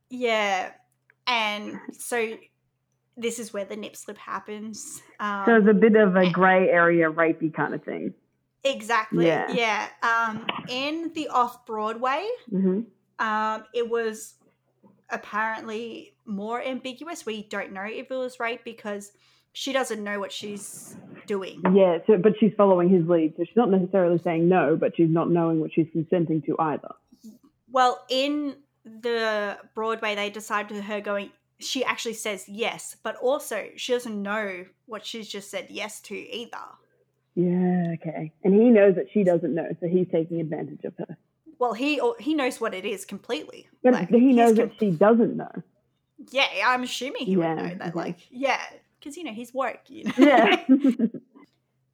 [0.09, 0.71] Yeah,
[1.27, 2.35] and so
[3.15, 5.01] this is where the nip slip happens.
[5.19, 8.13] Um, So it's a bit of a grey area, rapey kind of thing.
[8.63, 9.25] exactly.
[9.27, 9.51] Yeah.
[9.51, 9.87] Yeah.
[10.01, 12.81] Um, in the off Broadway, hmm
[13.19, 14.35] um, it was
[15.09, 17.25] apparently more ambiguous.
[17.25, 19.11] We don't know if it was rape because
[19.53, 20.95] she doesn't know what she's
[21.27, 21.61] doing.
[21.73, 23.35] Yeah, so, but she's following his lead.
[23.37, 26.89] So she's not necessarily saying no, but she's not knowing what she's consenting to either.
[27.71, 31.31] Well, in the Broadway, they decide to her going.
[31.59, 36.15] She actually says yes, but also she doesn't know what she's just said yes to
[36.15, 36.57] either.
[37.35, 38.31] Yeah, okay.
[38.43, 41.17] And he knows that she doesn't know, so he's taking advantage of her.
[41.59, 43.67] Well, he he knows what it is completely.
[43.83, 45.51] But Like, he knows com- that she doesn't know.
[46.31, 47.95] Yeah, I'm assuming he Yeah, would know that.
[47.95, 48.61] Like, yeah,
[48.99, 50.13] because you know he's work You know.
[50.17, 50.65] Yeah.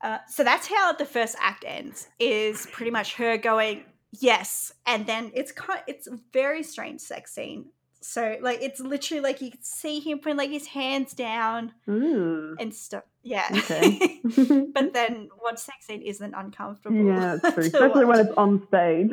[0.01, 2.07] Uh, so that's how the first act ends.
[2.19, 3.83] Is pretty much her going
[4.17, 5.81] yes, and then it's kind.
[5.87, 7.65] It's a very strange sex scene.
[8.01, 12.55] So like it's literally like you can see him putting like his hands down Ooh.
[12.59, 13.03] and stuff.
[13.23, 13.47] Yeah.
[13.51, 14.21] Okay.
[14.73, 16.95] but then what sex scene isn't uncomfortable?
[16.95, 17.69] yeah, it's true.
[17.69, 19.12] to Especially when it's on stage.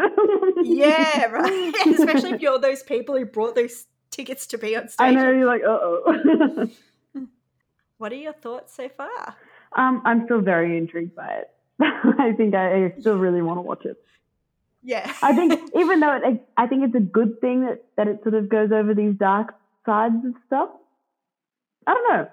[0.63, 1.75] yeah, right.
[1.87, 5.05] Especially if you're those people who brought those tickets to be on stage.
[5.05, 6.71] I know, you're like, uh oh.
[7.99, 9.37] What are your thoughts so far?
[9.73, 11.51] um, I'm still very intrigued by it.
[11.81, 13.97] I think I still really want to watch it.
[14.87, 15.13] Yeah.
[15.21, 18.35] I think even though it, I think it's a good thing that, that it sort
[18.37, 20.71] of goes over these dark sides of stuff.
[21.87, 22.29] I don't know.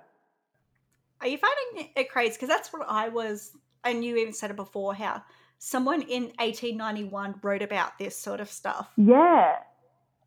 [1.22, 2.34] Are you finding it crazy?
[2.34, 3.52] Because that's what I was,
[3.84, 5.24] and you even said it before how
[5.58, 8.88] someone in 1891 wrote about this sort of stuff.
[8.98, 9.56] Yeah.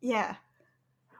[0.01, 0.35] Yeah.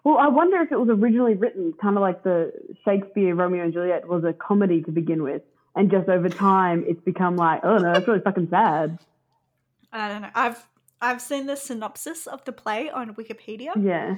[0.04, 2.52] Well, I wonder if it was originally written kind of like the
[2.84, 5.42] Shakespeare Romeo and Juliet was a comedy to begin with,
[5.76, 9.00] and just over time it's become like, oh no, that's really fucking sad.
[9.92, 10.30] I don't know.
[10.36, 10.66] I've
[11.02, 14.12] I've seen the synopsis of the play on Wikipedia, Yeah.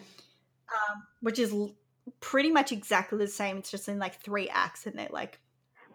[0.71, 1.75] um, which is l-
[2.21, 3.57] pretty much exactly the same.
[3.57, 5.39] It's just in like three acts, and they're like,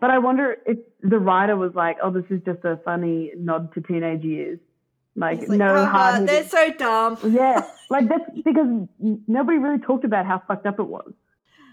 [0.01, 3.73] But I wonder if the writer was like, oh, this is just a funny nod
[3.75, 4.59] to teenage years.
[5.17, 6.29] Like, like, no "Haha, hard.
[6.29, 7.17] they're so dumb.
[7.29, 8.67] yeah, like that's because
[9.29, 11.13] nobody really talked about how fucked up it was.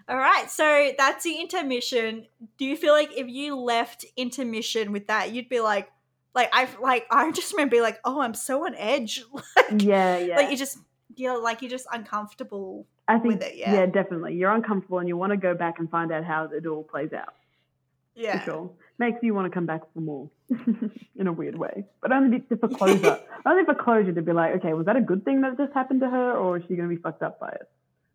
[0.07, 2.27] All right, so that's the intermission.
[2.57, 5.89] Do you feel like if you left intermission with that, you'd be like,
[6.35, 9.23] like I like I just remember being like, oh, I'm so on edge.
[9.33, 10.35] like, Yeah, yeah.
[10.37, 10.77] like you just
[11.15, 12.87] you're like you're just uncomfortable.
[13.07, 13.73] I think, with it, yeah.
[13.73, 14.35] yeah, definitely.
[14.35, 17.11] You're uncomfortable and you want to go back and find out how it all plays
[17.11, 17.33] out.
[18.15, 18.71] Yeah, For sure.
[18.99, 20.29] Makes you want to come back for more
[21.17, 21.85] in a weird way.
[22.01, 23.19] But only for closure.
[23.45, 26.01] only for closure to be like, okay, was that a good thing that just happened
[26.01, 27.69] to her or is she going to be fucked up by it?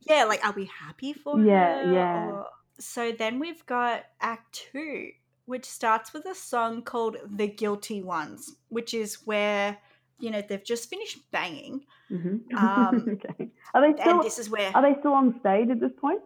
[0.08, 0.24] yeah.
[0.24, 1.92] Like, are we happy for Yeah, her?
[1.92, 2.26] yeah.
[2.30, 2.46] Or-
[2.78, 5.10] So then we've got Act Two,
[5.46, 9.78] which starts with a song called "The Guilty Ones," which is where
[10.18, 11.84] you know, they've just finished banging.
[12.10, 12.52] Mhm.
[12.54, 13.50] Um, okay.
[13.74, 16.20] Are they still and this is where are they still on stage at this point?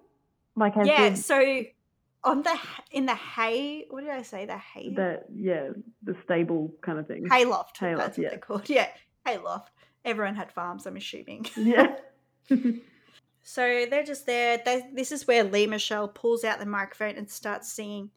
[0.56, 1.64] Like yeah the, so
[2.22, 2.58] on the
[2.90, 5.68] in the hay what did i say the hay the yeah
[6.02, 7.26] the stable kind of thing.
[7.28, 8.28] hayloft Hayloft, that's what yeah.
[8.30, 8.88] they're called yeah
[9.26, 9.70] hayloft
[10.04, 11.96] everyone had farms i'm assuming Yeah.
[13.42, 17.30] so they're just there they, this is where Lea Michele pulls out the microphone and
[17.30, 18.10] starts singing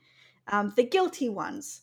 [0.48, 1.82] um, the guilty ones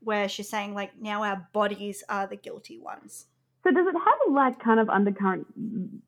[0.00, 3.26] where she's saying like now our bodies are the guilty ones
[3.64, 5.46] So does it have like kind of undercurrent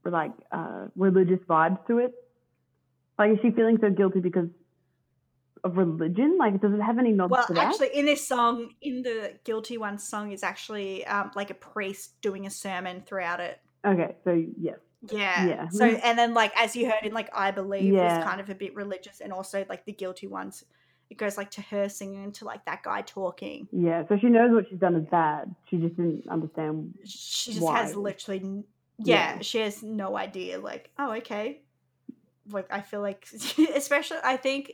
[0.04, 2.12] like uh, religious vibes to it?
[3.18, 4.48] Like is she feeling so guilty because
[5.64, 6.36] of religion?
[6.38, 7.64] Like does it have any nods well to that?
[7.68, 12.20] actually in this song in the guilty ones song is actually um, like a priest
[12.20, 14.30] doing a sermon throughout it okay, so
[14.60, 14.72] yeah.
[15.10, 15.46] Yeah.
[15.46, 15.68] Yeah.
[15.70, 18.18] So and then like as you heard in like I believe Yeah.
[18.18, 20.64] was kind of a bit religious and also like the guilty ones
[21.10, 23.68] it goes like to her singing to like that guy talking.
[23.72, 25.54] Yeah, so she knows what she's done is bad.
[25.68, 26.94] She just didn't understand.
[27.04, 27.78] She just Why?
[27.82, 28.64] has literally
[28.98, 29.38] yeah, Yeah.
[29.40, 31.60] she has no idea like oh okay.
[32.50, 33.26] Like I feel like
[33.74, 34.72] especially I think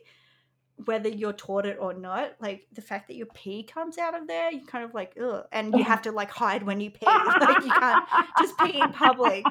[0.85, 4.27] whether you're taught it or not, like the fact that your pee comes out of
[4.27, 7.07] there, you kind of like, ugh, and you have to like hide when you pee.
[7.07, 8.05] like you can't
[8.39, 9.45] just pee in public,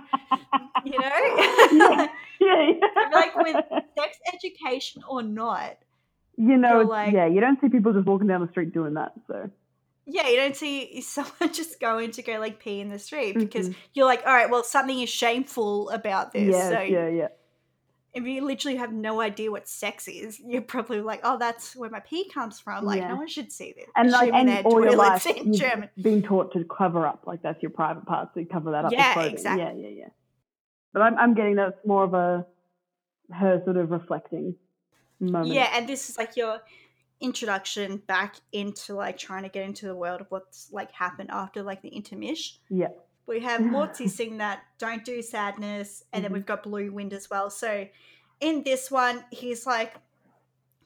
[0.84, 1.08] you know?
[2.42, 3.56] yeah, feel like with
[3.98, 5.78] sex education or not,
[6.42, 8.96] you know, it's- like- yeah, you don't see people just walking down the street doing
[8.96, 9.14] that.
[9.28, 9.50] So
[10.06, 13.70] yeah, you don't see someone just going to go like pee in the street because
[13.70, 13.76] Mhm.
[13.94, 16.54] you're like, all right, well, something is shameful about this.
[16.56, 17.28] yeah, so yeah, yeah.
[18.14, 21.89] if you literally have no idea what sex is, you're probably like, oh, that's where
[21.89, 22.84] my pee comes from.
[22.84, 23.10] Like, Yeah.
[23.10, 23.86] no one should see this.
[23.96, 25.89] And like, and all your toilets life, in you've German.
[26.02, 28.92] been taught to cover up, like that's your private part, so you cover that up.
[28.92, 29.64] Yeah, exactly.
[29.64, 30.10] Yeah, yeah, yeah.
[30.92, 32.46] But I'm, I'm getting that it's more of a
[33.34, 34.56] her sort of reflecting
[35.22, 35.54] moment.
[35.56, 36.62] Yeah, and this is like your
[37.22, 41.64] introduction back into like trying to get into the world of what's like happened after
[41.64, 42.58] like the intermish.
[42.70, 42.88] yeah,
[43.28, 46.36] We have Morty sing that "Don't Do Sadness," and then Mhm.
[46.36, 47.50] we've got Blue Wind as well.
[47.52, 47.88] So
[48.42, 49.96] in this one, he's like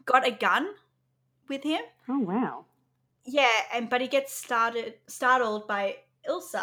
[0.05, 0.75] got a gun
[1.49, 1.81] with him.
[2.09, 2.65] Oh wow.
[3.25, 6.55] Yeah, and but he gets started startled by Ilse,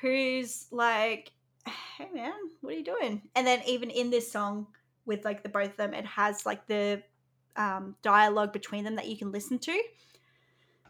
[0.00, 1.32] who's like,
[1.66, 4.68] "Hey man, what are you doing?" And then even in this song
[5.06, 7.02] with like the both of them, it has like the
[7.56, 9.82] um, dialogue between them that you can listen to,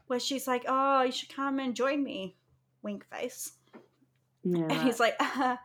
[0.08, 2.36] where she's like, "Oh, you should come and join me,"
[2.82, 3.52] wink face,
[4.42, 4.64] Yeah.
[4.70, 5.56] and he's like, uh,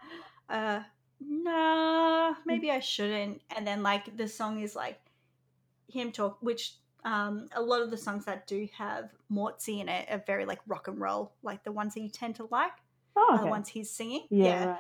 [0.50, 0.82] uh,
[1.20, 5.00] "Nah, maybe I shouldn't." And then like the song is like
[5.88, 10.08] him talk, which um, a lot of the songs that do have Mortzi in it
[10.12, 12.74] are very like rock and roll, like the ones that you tend to like,
[13.16, 13.44] oh, are okay.
[13.46, 14.28] the ones he's singing.
[14.30, 14.66] yeah.
[14.66, 14.80] Right.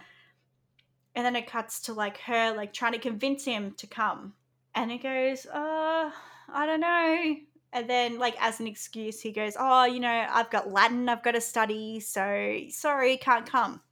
[1.15, 4.33] And then it cuts to like her like trying to convince him to come.
[4.75, 6.11] And he goes, uh,
[6.49, 7.35] I don't know.
[7.73, 11.23] And then like as an excuse, he goes, Oh, you know, I've got Latin I've
[11.23, 13.81] got to study, so sorry, can't come.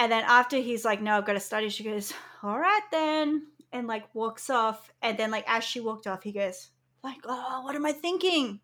[0.00, 3.48] And then after he's like, No, I've got to study, she goes, All right then.
[3.72, 4.92] And like walks off.
[5.02, 6.68] And then like as she walked off, he goes,
[7.02, 8.60] like, oh, what am I thinking?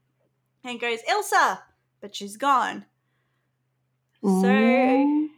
[0.65, 1.59] And goes, Ilse,
[2.01, 2.87] but she's gone.
[4.23, 5.29] So.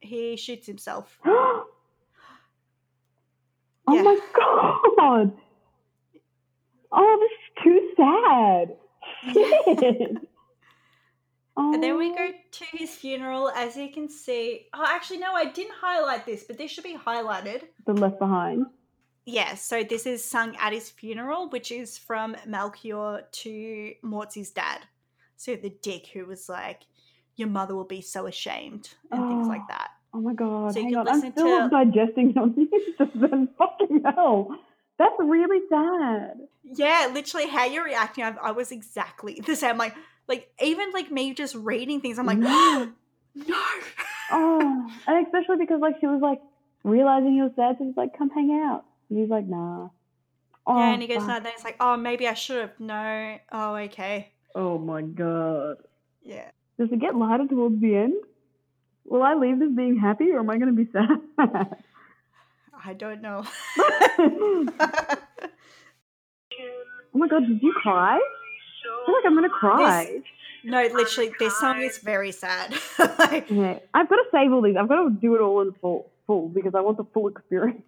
[0.00, 1.18] He shoots himself.
[1.24, 1.66] oh
[3.90, 4.02] Yeah.
[4.02, 5.32] my god!
[6.92, 8.76] Oh, this is too sad.
[9.32, 10.16] Shit.
[11.56, 12.14] And then we Oh.
[12.16, 13.50] go to his funeral.
[13.50, 16.96] As you can see, oh, actually, no, I didn't highlight this, but this should be
[16.96, 17.64] highlighted.
[17.84, 18.64] the left behind.
[19.26, 24.80] Yeah, so this is sung at his funeral, which is from Melchior to Mortzi's dad.
[25.36, 26.84] So the dick who was like,
[27.40, 29.66] Your mother will be so ashamed, and things like Oh.
[29.70, 29.90] that.
[30.12, 30.74] Oh my god!
[30.74, 32.34] So you hang can on, I'm listen still to- digesting.
[32.98, 34.56] Just then, fucking hell.
[34.98, 36.34] That's really sad.
[36.64, 39.78] Yeah, literally, how you're reacting, I, I was exactly the same.
[39.78, 39.94] Like,
[40.28, 42.92] like even like me just reading things, I'm like, Mm.
[43.34, 43.62] no.
[44.32, 46.40] Oh, and especially because like she was like
[46.84, 49.88] realizing he was sad, so she's like, "Come hang out." And he's like, "Nah."
[50.66, 51.26] Oh, yeah, and he goes, fuck.
[51.28, 52.78] no, then it's like, oh, maybe I should have.
[52.78, 53.38] No.
[53.50, 54.30] Oh, okay.
[54.54, 55.78] Oh my god.
[56.22, 56.50] Yeah.
[56.80, 58.14] Does it get lighter towards the end?
[59.04, 61.20] Will I leave this being happy, or am I going to be sad?
[62.82, 63.44] I don't know.
[63.78, 64.66] oh
[67.12, 68.16] my god, did you cry?
[68.16, 70.22] I feel like I'm going to cry.
[70.64, 72.74] no, literally, this song is very sad.
[73.18, 74.76] like, Yeah, I've got to save all these.
[74.80, 77.82] I've got to do it all in full, full because I want the full experience.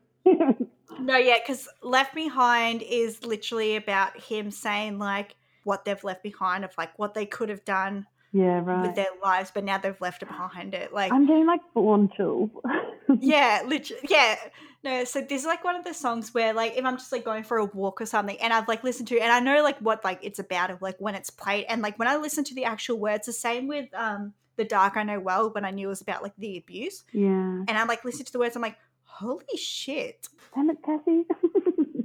[1.00, 5.34] no, yeah, because Left Behind is literally about him saying like
[5.64, 8.86] what they've left behind of like what they could have done Yeah, right.
[8.86, 10.92] with their lives, but now they've left it behind it.
[10.92, 12.50] Like, I'm getting like on chills.
[13.20, 14.36] yeah, literally, yeah.
[14.82, 17.24] No, so this is like one of the songs where, like, if I'm just like
[17.24, 19.78] going for a walk or something, and I've like listened to, and I know like
[19.80, 22.54] what like it's about, of like when it's played, and like when I listen to
[22.54, 25.88] the actual words, the same with um the dark I know well when I knew
[25.88, 27.28] it was about like the abuse, yeah.
[27.28, 31.24] and I'm like listening to the words, I'm like, holy shit, Damn it, Cassie.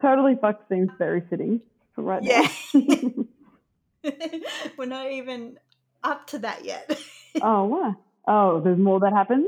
[0.00, 1.60] totally fuck seems very fitting
[2.02, 2.48] right Yeah.
[2.74, 2.80] now.
[4.76, 5.58] We're not even
[6.02, 6.90] up to that yet.
[7.42, 7.96] oh, wow.
[8.26, 9.46] Oh, there's more that happens?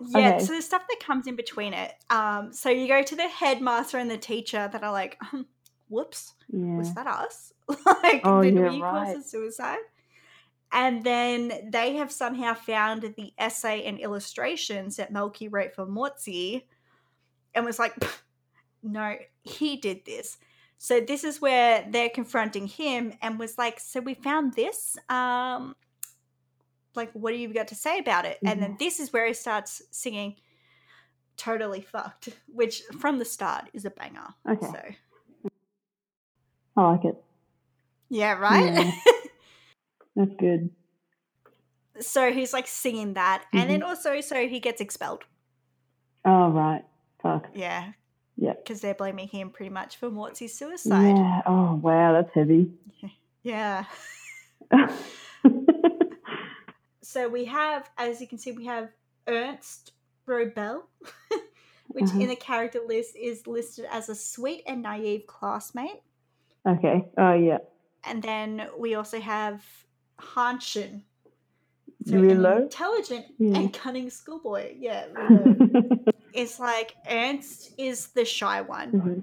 [0.00, 0.44] Yeah, Okay.
[0.44, 1.92] so there's stuff that comes in between it.
[2.10, 5.46] Um, so you go to the headmaster and the teacher that are like, um,
[5.88, 6.76] "Whoops, Yeah.
[6.76, 7.52] was that us?
[7.68, 9.14] like, Oh, did we right.
[9.16, 9.78] cause a suicide?"
[10.72, 16.64] And then they have somehow found the essay and illustrations that Melky wrote for Mortzi,
[17.54, 17.94] and was like,
[18.82, 20.36] "No, he did this."
[20.78, 24.96] So this is where they're confronting him, and was like, "So we found this.
[25.08, 25.74] Um,
[26.94, 29.32] like, what do you got to say about it?" And then this is where he
[29.34, 30.36] starts singing
[31.36, 34.28] "Totally Fucked," which from the start is a banger.
[34.48, 34.66] Okay.
[34.66, 35.50] So
[36.76, 37.16] I like it.
[38.10, 38.64] yeah, right.
[38.64, 38.92] Yeah.
[40.16, 40.70] That's good.
[42.00, 43.68] so he's like singing that, and Mm-hmm.
[43.70, 45.24] then also so he gets expelled.
[46.24, 46.84] Oh, right.
[47.22, 47.48] Fuck.
[47.54, 47.92] Yeah,
[48.36, 48.54] Yeah.
[48.54, 51.16] because they're blaming him pretty much for Mortzi's suicide.
[51.16, 51.42] Yeah.
[51.46, 52.12] Oh, wow.
[52.12, 52.70] That's heavy.
[53.42, 53.84] Yeah.
[57.02, 58.88] So we have, as you can see, we have
[59.28, 59.92] Ernst
[60.26, 60.82] Robel,
[61.88, 62.20] which Uh-huh.
[62.20, 66.00] in the character list is listed as a sweet and naive classmate.
[66.66, 67.04] okay.
[67.16, 67.58] Oh, yeah.
[68.04, 69.62] And then we also have
[70.18, 71.02] Hanschen.
[72.06, 73.58] Really an intelligent Yeah.
[73.58, 74.74] and cunning schoolboy.
[74.78, 75.06] Yeah.
[76.34, 78.92] It's like Ernst is the shy one.
[78.92, 79.22] Mhm.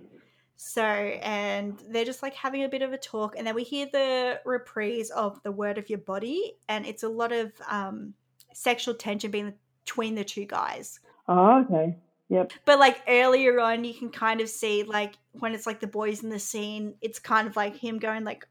[0.55, 3.87] So, and they're just like having a bit of a talk, and then we hear
[3.91, 8.13] the reprise of the word of your body, and it's a lot of um,
[8.53, 9.53] sexual tension being
[9.83, 10.99] between the two guys.
[11.27, 11.97] Oh, okay.
[12.29, 12.53] Yep.
[12.63, 16.23] But like earlier on, you can kind of see like when it's like the boys
[16.23, 18.47] in the scene, it's kind of like him going like,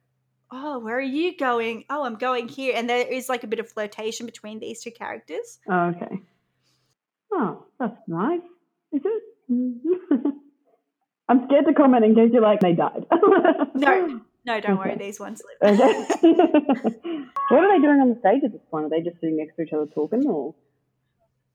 [0.51, 1.85] "Oh, where are you going?
[1.89, 4.91] Oh, I'm going here," and there is like a bit of flirtation between these two
[4.91, 5.61] characters.
[5.69, 6.21] Oh, okay.
[7.33, 8.41] Oh, that's nice.
[8.93, 10.35] Is it?
[11.29, 13.07] I'm scared to comment in case you're like, they died.
[13.75, 15.81] No, no, don't worry, these ones live.
[15.81, 16.05] Okay.
[17.49, 18.87] what are they doing on the stage at this point?
[18.87, 20.55] Are they just sitting next to each other talking, or?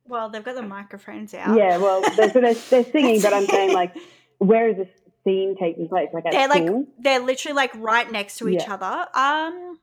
[0.07, 1.57] Well, they've got the microphones out.
[1.57, 3.95] Yeah, well, they're, so they're, they're singing, but I'm saying like,
[4.37, 4.87] where is this
[5.23, 6.09] scene taking place?
[6.13, 6.85] Like they're like school?
[6.99, 8.75] they're literally like right next to each Yeah.
[8.75, 9.07] other.
[9.13, 9.79] Um,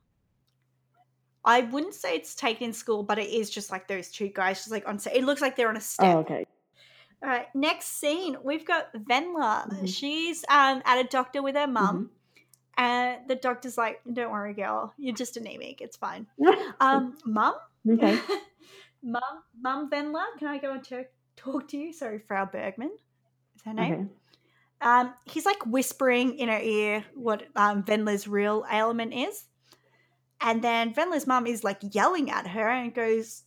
[1.45, 4.59] I wouldn't say it's taken in school, but it is just like those two guys
[4.59, 4.99] just like on.
[4.99, 5.16] set.
[5.16, 6.14] It looks like they're on a step.
[6.16, 6.47] oh, okay.
[7.22, 9.68] All right, next scene we've got Vendla.
[9.68, 9.88] Mhm.
[9.88, 12.11] She's um at a doctor with her mum,
[12.78, 12.82] Mm-hmm.
[12.84, 15.80] and the doctor's like, "Don't worry, girl, you're just anemic.
[15.80, 16.26] It's fine."
[16.80, 17.55] Um, mum,
[17.88, 18.18] okay.
[19.03, 19.22] mum,
[19.61, 21.93] mum Vendla, can I go and talk to you?
[21.93, 22.90] Sorry, Frau Bergmann
[23.57, 23.93] is her name.
[23.93, 24.05] Okay.
[24.80, 29.45] Um, he's like whispering in her ear what um, Vendla's real ailment is.
[30.43, 33.45] And then Vendla's mom is like yelling at her and goes,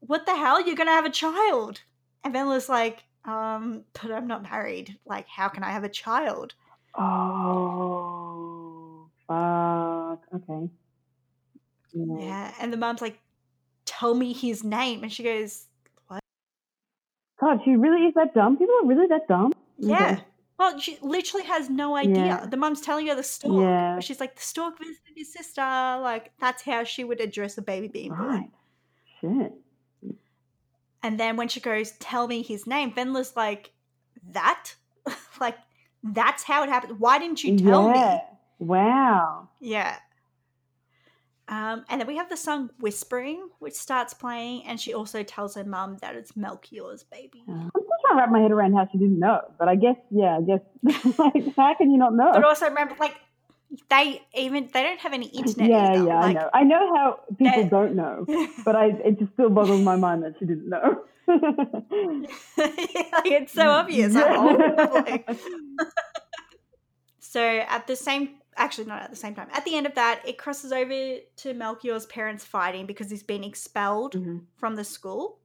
[0.00, 0.60] What the hell?
[0.60, 1.80] You're going to have a child.
[2.22, 4.98] And Vendla's like, um, but I'm not married.
[5.06, 6.54] Like, how can I have a child?
[6.94, 7.88] Oh,
[9.26, 10.20] fuck.
[10.34, 10.68] Okay.
[11.92, 12.18] Yeah.
[12.18, 12.54] Yeah.
[12.60, 13.18] And the mom's like,
[13.86, 15.02] Tell me his name.
[15.02, 15.64] And she goes,
[16.06, 16.20] what?
[17.40, 18.58] God, she really is that dumb.
[18.58, 19.52] People are really that dumb.
[19.78, 20.12] Yeah.
[20.12, 20.22] Okay.
[20.58, 22.24] Well, she literally has no idea.
[22.24, 22.46] Yeah.
[22.46, 23.62] The mum's telling her the stork.
[23.62, 24.00] Yeah.
[24.00, 25.60] She's like, The stork visited his sister.
[25.62, 28.26] Like, that's how she would address a baby being born.
[28.26, 28.50] Right.
[29.20, 29.52] Shit.
[31.02, 33.72] And then when she goes, tell me his name, Vendla's like,
[34.32, 34.74] that?
[35.40, 35.56] like,
[36.02, 36.98] that's how it happened.
[36.98, 38.20] Why didn't you tell yeah.
[38.60, 38.66] me?
[38.66, 39.48] Wow.
[39.60, 39.96] Yeah.
[41.46, 45.54] Um, and then we have the song Whispering, which starts playing, and she also tells
[45.54, 47.42] her mum that it's Melchior's baby.
[47.48, 47.70] Uh,
[48.10, 50.60] To wrap my head around how she didn't know, but I guess, yeah, I guess,
[51.18, 52.30] like, how can you not know?
[52.32, 53.16] But also remember, like,
[53.90, 55.68] they even they don't have any internet.
[55.68, 56.04] yeah, either.
[56.06, 56.50] yeah, like, I know.
[56.54, 58.24] I know how people don't know,
[58.64, 61.04] but I it just still boggles my mind that she didn't know.
[61.28, 64.14] like, it's so obvious.
[64.14, 65.28] Like-
[67.20, 69.48] so at the same, actually not at the same time.
[69.52, 73.44] At the end of that, it crosses over to Melchior's parents fighting because he's been
[73.44, 74.44] expelled Mhm.
[74.56, 75.38] from the school,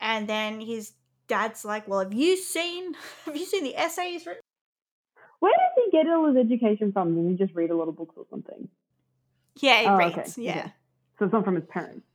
[0.00, 0.92] and then his
[1.28, 2.94] dad's like, "Well, have you seen?
[3.24, 4.42] Have you seen the essays written?"
[5.40, 7.14] Where does he get all his education from?
[7.14, 8.68] Does he just read a lot of books or something?
[9.56, 10.24] Yeah, he Oh, okay.
[10.36, 10.58] Yeah.
[10.58, 10.72] okay.
[11.18, 12.06] So it's not from his parents.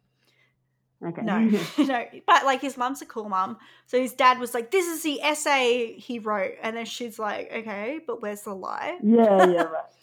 [1.06, 1.22] Okay.
[1.22, 1.40] No,
[1.78, 3.58] no, but like his mum's a cool mum.
[3.86, 7.52] So his dad was like, "This is the essay he wrote," and then she's like,
[7.54, 9.84] "Okay, but where's the lie?" yeah, yeah, right.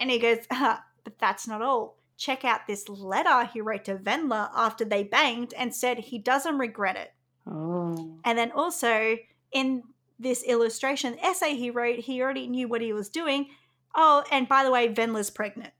[0.00, 1.98] And he goes, ah, but that's not all.
[2.16, 6.56] Check out this letter he wrote to Wendla after they banged and said he doesn't
[6.58, 7.12] regret it.
[7.50, 8.16] Oh.
[8.24, 9.16] And then also
[9.52, 9.82] in
[10.18, 13.48] this illustration essay he wrote, he already knew what he was doing.
[13.94, 15.72] Oh, and by the way, Wendla's pregnant.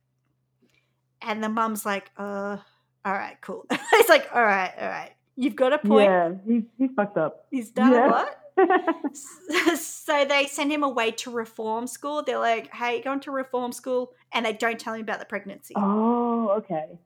[1.22, 2.56] And the mum's like, uh,
[3.04, 3.66] all right, cool.
[3.92, 5.12] He's like, all right, all right.
[5.36, 6.10] You've got a point.
[6.10, 7.46] Yeah, he's he's fucked up.
[7.50, 8.08] He's done Yeah.
[8.10, 9.16] what?
[9.78, 12.22] so they send him away to reform school.
[12.22, 14.12] They're like, hey, going to reform school.
[14.32, 15.72] And they don't tell him about the pregnancy.
[15.78, 16.98] oh, okay.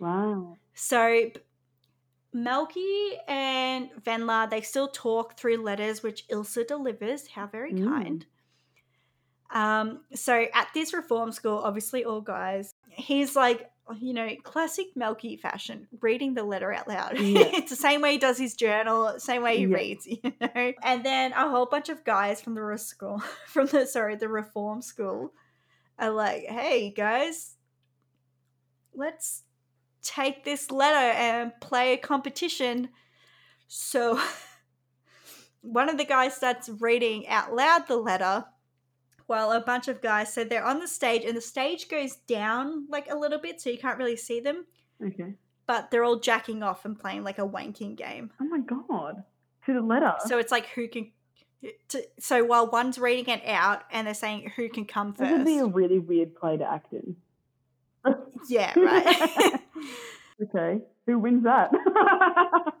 [0.00, 0.56] Wow.
[0.74, 1.30] So
[2.32, 7.26] Melky and Vendla, they still talk through letters which Ilse delivers.
[7.28, 7.84] How very Mm.
[7.84, 8.26] kind.
[9.50, 13.70] Um, so at this reform school, obviously all guys, he's like,
[14.00, 17.18] you know, classic Melky fashion, reading the letter out loud.
[17.18, 17.50] Yeah.
[17.52, 19.76] it's the same way he does his journal, same way he Yeah.
[19.76, 20.72] reads, you know.
[20.82, 24.80] And then a whole bunch of guys from the school, from the sorry, the reform
[24.80, 25.34] school,
[25.98, 27.56] are like, hey guys,
[28.94, 29.42] let's
[30.02, 32.88] take this letter and play a competition.
[33.68, 34.20] So
[35.62, 38.44] one of the guys starts reading out loud the letter
[39.26, 42.86] while a bunch of guys so they're on the stage and the stage goes down
[42.90, 44.66] like a little bit so you can't really see them
[45.02, 45.34] Okay.
[45.66, 49.22] but they're all jacking off and playing like a wanking game Oh my god.
[49.66, 50.14] To the letter.
[50.26, 51.12] so it's like who can
[51.90, 55.30] to, so while one's reading it out and they're saying who can come first.
[55.30, 57.14] this would be a really weird play to act in.
[58.48, 59.60] yeah right
[60.42, 60.80] okay.
[61.06, 61.70] Who wins that?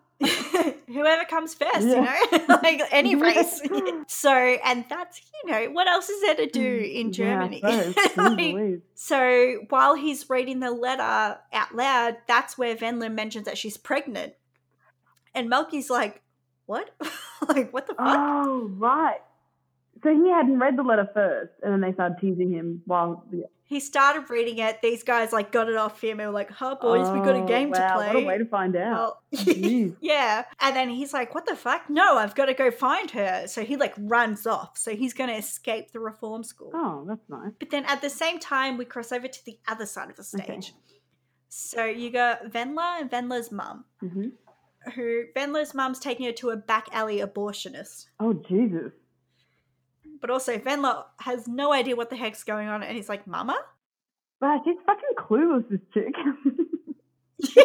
[0.86, 2.16] whoever comes first, Yeah.
[2.30, 3.60] you know, like any race.
[4.06, 7.60] so, and that's, you know, what else is there to do in Germany?
[7.62, 8.54] Mm, Yeah, suppose.
[8.54, 13.76] Like, so, while he's reading the letter out loud, that's where Venlin mentions that she's
[13.76, 14.34] pregnant.
[15.34, 16.22] And Melky's like,
[16.66, 16.90] what?
[17.48, 18.06] like, what the fuck?
[18.16, 19.18] Oh, right.
[20.02, 23.24] So he hadn't read the letter first, and then they started teasing him while.
[23.72, 24.82] He started reading it.
[24.82, 27.42] These guys, like, got it off him and were like, huh, boys, we got a
[27.42, 28.06] Oh, game wow, to play.
[28.08, 29.18] What a way to find out.
[29.32, 29.46] Well,
[30.00, 30.44] yeah.
[30.60, 31.88] And then he's like, what the fuck?
[31.88, 33.46] No, I've got to go find her.
[33.46, 34.76] So he like runs off.
[34.76, 36.70] So he's going to escape the reform school.
[36.74, 37.52] Oh, that's nice.
[37.58, 40.24] But then at the same time, we cross over to the other side of the
[40.24, 40.42] stage.
[40.48, 40.60] Okay.
[41.48, 44.28] So you got Vendla and Vendla's mum, hmm
[44.96, 48.06] who Vendla's mum's taking her to a back alley abortionist.
[48.18, 48.90] Oh, Jesus.
[50.22, 52.82] But also, Vendla has no idea what the heck's going on.
[52.82, 53.58] And he's like, Mama?
[54.40, 56.14] Wow, she's fucking clueless, this chick.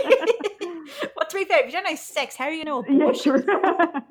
[1.16, 3.44] well, to be fair, if you don't know sex, how are you yeah, abortion?
[3.44, 3.92] true.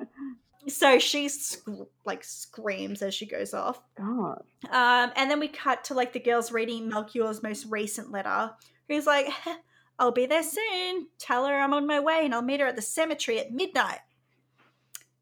[0.69, 1.65] So she sc-
[2.03, 3.81] like screams as she goes off.
[3.97, 4.43] God.
[4.69, 8.51] Um, and then we cut to like the girls reading Melchior's most recent letter.
[8.89, 9.29] He's like,
[9.99, 11.07] I'll be there soon.
[11.19, 13.99] Tell her I'm on my way and I'll meet her at the cemetery at midnight.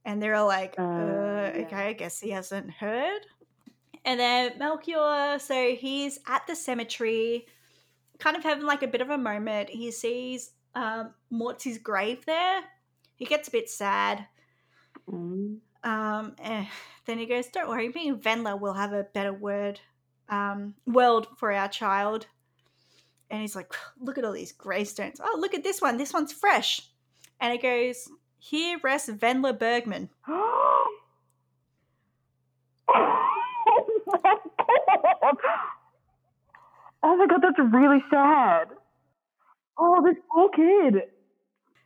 [0.03, 1.65] And they're all like, uh, Uh, yeah.
[1.65, 3.21] okay, I guess he hasn't heard.
[4.05, 7.47] And then Melchior, so he's at the cemetery,
[8.19, 9.69] kind of having like a bit of a moment.
[9.69, 12.61] He sees um, Mortzi's grave there.
[13.15, 14.27] He gets a bit sad.
[15.09, 15.57] Mm.
[15.83, 16.65] Um, eh,
[17.05, 19.79] then he goes, "Don't worry, me and Vendla will have a better word,
[20.29, 22.27] um, world for our child."
[23.31, 25.19] And he's like, "Look at all these gravestones.
[25.23, 25.97] Oh, look at this one.
[25.97, 26.81] This one's fresh."
[27.39, 30.09] And it goes, "Here rests Vendla Bergmann."
[37.03, 38.69] oh my god, that's really sad.
[39.77, 41.03] Oh, this poor kid.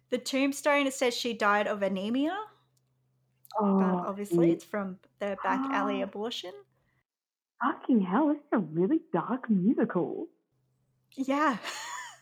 [0.10, 2.36] The tombstone says she died of anemia,
[3.60, 6.52] Oh, but obviously it's from the back alley abortion.
[7.64, 10.28] fucking hell, this is a really dark musical.
[11.16, 11.58] Yeah.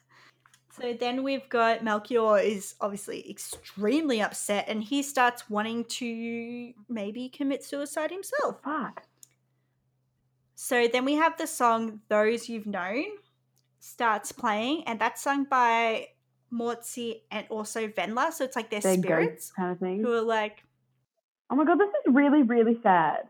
[0.80, 7.30] so then we've got Melchior is obviously extremely upset and he starts wanting to maybe
[7.30, 8.62] commit suicide himself.
[8.64, 9.04] Fuck.
[10.56, 13.06] So then we have the song Those You've Known
[13.80, 16.08] starts playing and that's sung by
[16.52, 18.32] Mortzi and also Vendla.
[18.32, 20.02] So it's like their Their spirits kind of thing.
[20.04, 20.64] who are like,
[21.50, 23.30] Oh my god, this is really, really sad.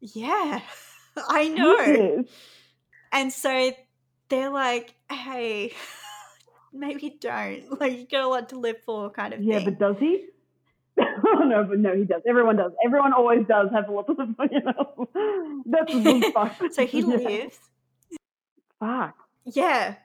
[0.00, 0.60] yeah,
[1.28, 2.24] I know.
[3.12, 3.72] And so
[4.28, 5.72] they're like, hey,
[6.72, 7.64] maybe don't.
[7.80, 9.64] Like, you got a lot to live for, kind of Yeah, thing.
[9.64, 10.26] but does he?
[11.00, 12.22] oh no, but no, he does.
[12.28, 12.72] Everyone does.
[12.84, 14.18] Everyone always does have a lot of,
[14.52, 15.08] you know.
[15.66, 16.56] That's the fuck.
[16.72, 17.06] so he Yeah.
[17.16, 17.58] lives.
[18.78, 19.14] Fuck.
[19.44, 19.96] Yeah.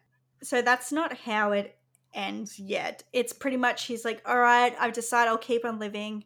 [0.43, 1.79] So that's not how it
[2.13, 3.03] ends yet.
[3.13, 6.25] It's pretty much he's like, all right, I've decided I'll keep on living.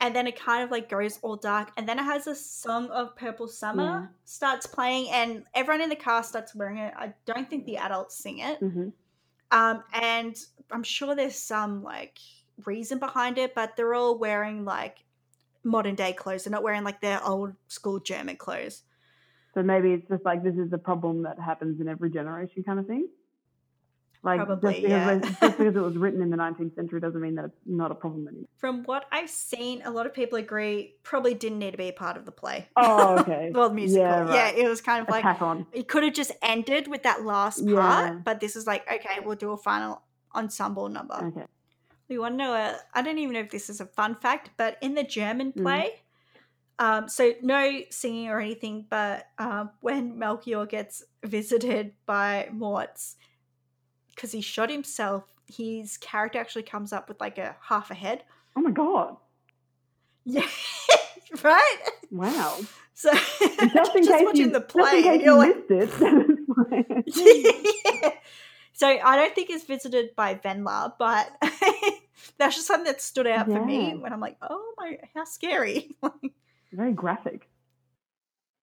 [0.00, 1.72] And then it kind of like goes all dark.
[1.76, 4.06] And then it has a song of Purple Summer Yeah.
[4.24, 6.94] starts playing, and everyone in the car starts wearing it.
[6.96, 8.60] I don't think the adults sing it.
[8.60, 8.88] hmm
[9.50, 10.36] Um, and
[10.70, 12.18] I'm sure there's some like
[12.66, 15.04] reason behind it, but they're all wearing like
[15.64, 16.44] modern day clothes.
[16.44, 18.84] They're not wearing like their old school German clothes.
[19.54, 22.78] So maybe it's just like this is a problem that happens in every generation, kind
[22.78, 23.08] of thing.
[24.24, 25.10] Like Probably, just because, yeah.
[25.12, 27.90] it- just because it was written in the 19th century doesn't mean that it's not
[27.90, 28.46] a problem anymore.
[28.56, 31.92] From what I've seen, a lot of people agree probably didn't need to be a
[31.92, 32.68] part of the play.
[32.74, 33.50] Oh, okay.
[33.54, 34.02] well, the musical.
[34.02, 34.56] Yeah, right.
[34.56, 35.66] Yeah, it was kind of A like on.
[35.72, 37.76] it could have just ended with that last Yeah.
[37.76, 40.00] part, but this is like, okay, we'll do a final
[40.34, 41.16] ensemble number.
[41.36, 41.44] Okay.
[42.08, 42.54] You want to know?
[42.54, 45.52] A, I don't even know if this is a fun fact, but in the German
[45.52, 45.62] Mm.
[46.78, 53.14] Play, um, so no singing or anything, but um, when Melchior gets visited by Mortz,
[54.14, 58.24] because he shot himself, his character actually comes up with like a half a head.
[58.56, 59.16] Oh my god!
[60.24, 60.46] Yeah,
[61.42, 61.76] right.
[62.10, 62.58] Wow.
[62.94, 66.38] So Just in case watching you, the just in play, case you like, missed it.
[68.02, 68.10] yeah.
[68.72, 71.30] So I don't think it's visited by Vendla, but
[72.38, 73.94] that's just something that stood out for me Yeah.
[73.94, 75.90] when I'm like, oh my, how scary.
[76.74, 77.48] Very graphic.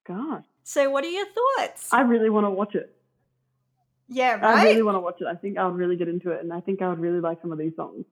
[0.07, 1.89] Gosh, so what are your thoughts?
[1.93, 2.93] I really want to watch it.
[4.09, 4.43] yeah, right.
[4.43, 5.27] I really want to watch it.
[5.27, 7.39] I think I would really get into it, and I think I would really like
[7.41, 8.05] some of these songs.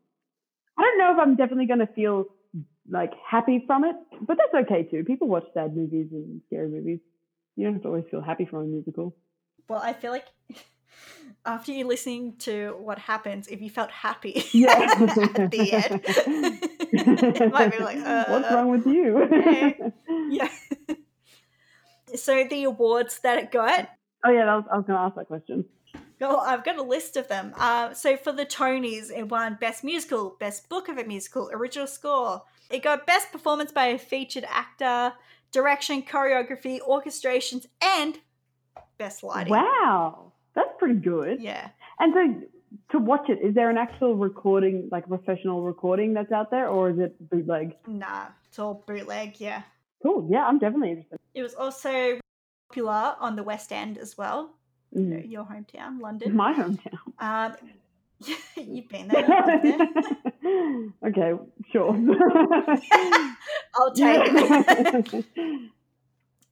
[0.78, 2.26] I don't know if I'm definitely going to feel
[2.90, 5.04] like happy from it, but that's okay too.
[5.04, 7.00] People watch sad movies and scary movies.
[7.56, 9.16] You don't have to always feel happy from a musical.
[9.68, 10.26] well, I feel like
[11.46, 14.72] after you listening to what happens, if you felt happy Yeah.
[15.36, 16.02] at the end,
[16.92, 19.24] it might be like, uh, what's wrong with you?
[19.24, 19.80] okay.
[20.30, 20.50] yeah.
[22.16, 23.90] so the awards that it got,
[24.24, 25.66] Oh yeah, that was, I was going to ask that question.
[26.20, 27.54] Well, I've got a list of them.
[27.58, 31.88] Uh, so for the Tonys, it won Best Musical, Best Book of a Musical, Original
[31.88, 32.44] Score.
[32.70, 35.14] It got Best Performance by a Featured Actor,
[35.52, 38.20] Direction, Choreography, Orchestrations, and
[38.98, 39.54] Best Lighting.
[39.54, 41.42] Wow, that's pretty good.
[41.42, 41.70] Yeah.
[42.00, 42.48] And so
[42.92, 46.68] to watch it, is there an actual recording, like a professional recording that's out there,
[46.68, 47.76] or is it bootleg?
[47.88, 49.64] Nah, it's all bootleg, yeah.
[50.04, 50.28] Cool.
[50.32, 51.20] Yeah, I'm definitely interested.
[51.34, 52.20] It was also
[52.70, 54.52] popular on the West End as well,
[54.96, 55.30] Mm.
[55.30, 56.36] your hometown, London.
[56.36, 56.98] My hometown.
[57.20, 57.56] Um,
[58.56, 59.22] you've been there.
[59.22, 59.90] You've been
[60.42, 61.10] there.
[61.10, 61.34] okay,
[61.72, 61.92] sure.
[63.76, 65.26] I'll take it.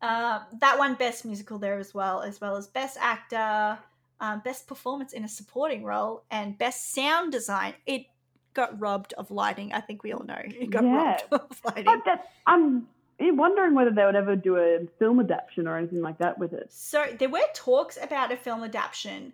[0.01, 3.79] Um, that won Best Musical there as well, as well as Best Actor,
[4.19, 7.73] um, Best Performance in a Supporting Role, and Best Sound Design.
[7.85, 8.05] It
[8.53, 9.73] got robbed of lighting.
[9.73, 10.93] I think we all know it got Yeah.
[10.93, 11.85] robbed of lighting.
[11.85, 12.87] But that, I'm
[13.19, 16.71] wondering whether they would ever do a film adaptation or anything like that with it.
[16.71, 19.33] So there were talks about a film adaptation,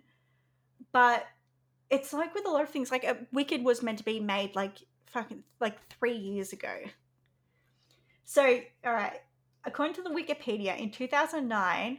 [0.92, 1.26] but
[1.90, 2.90] it's like with a lot of things.
[2.90, 6.74] Like uh, Wicked was meant to be made like fucking like three years ago.
[8.24, 9.20] So all right,
[9.66, 11.98] according to the Wikipedia, in two thousand nine,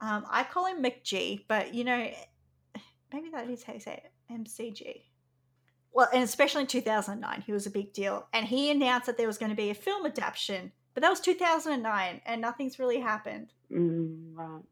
[0.00, 2.10] um, I call him McG, but you know,
[3.12, 5.02] maybe that is how you say it, MCG.
[5.92, 8.26] Well, and especially in 2009, he was a big deal.
[8.32, 11.18] And he announced that there was going to be a film adaptation, but that was
[11.20, 13.48] 2009, and nothing's really happened.
[13.72, 14.62] Mm, right.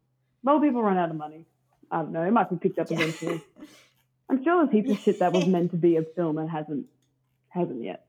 [0.43, 1.45] Well, people run out of money.
[1.91, 2.23] I don't know.
[2.23, 2.99] It might be picked up Yeah.
[3.01, 3.43] eventually.
[4.29, 6.85] I'm sure there's heaps of shit that was meant to be a film and hasn't
[7.49, 8.05] hasn't yet.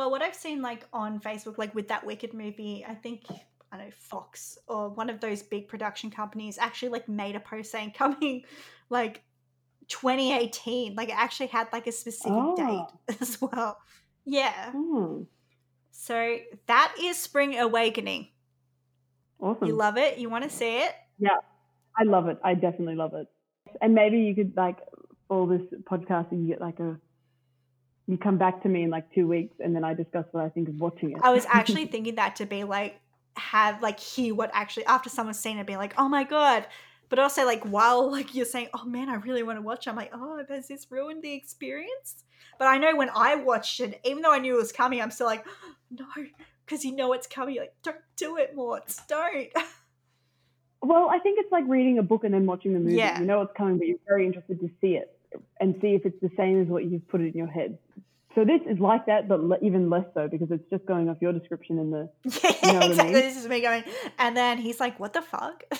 [0.00, 3.24] Well, what I've seen like on Facebook, like with that Wicked movie, I think
[3.70, 7.40] I don't know Fox or one of those big production companies actually like made a
[7.40, 8.44] post saying coming
[8.88, 9.22] like
[9.88, 10.94] 2018.
[10.94, 12.56] Like it actually had like a specific Oh.
[12.56, 13.76] date as well.
[14.24, 14.70] Yeah.
[14.72, 15.24] Hmm.
[15.90, 18.28] So that is Spring Awakening.
[19.38, 19.68] Awesome.
[19.68, 20.16] You love it?
[20.16, 20.94] You want to see it?
[21.18, 21.36] Yeah.
[21.94, 22.38] I love it.
[22.42, 23.26] I definitely love it.
[23.82, 24.78] And maybe you could like
[25.28, 26.98] all this podcast and you get like a
[28.10, 30.48] you come back to me in like two weeks and then I discuss what I
[30.48, 31.18] think of watching it.
[31.22, 33.00] I was actually thinking that to be like
[33.36, 36.66] have like hear what actually after someone's seen it, be like, oh my god.
[37.08, 39.86] But also like while like you're saying, oh man, I really want to watch.
[39.86, 42.24] it," I'm like, oh, does this ruin the experience?
[42.58, 45.10] But I know when I watched it, even though I knew it was coming, I'm
[45.10, 45.46] still like,
[45.90, 46.06] no,
[46.66, 47.54] because you know it's coming.
[47.54, 49.48] You're like, don't do it, Morts, don't.
[50.82, 52.96] well, I think it's like reading a book and then watching the movie.
[52.96, 53.20] Yeah.
[53.20, 55.16] You know it's coming, but you're very interested to see it
[55.60, 57.78] and see if it's the same as what you've put it in your head.
[58.34, 61.16] So this is like that, but le- even less so because it's just going off
[61.20, 62.08] your description in the.
[62.24, 62.30] yeah,
[62.62, 63.14] You know what I exactly.
[63.14, 63.22] mean?
[63.22, 63.84] This is me going,
[64.18, 65.64] and then he's like, what the fuck?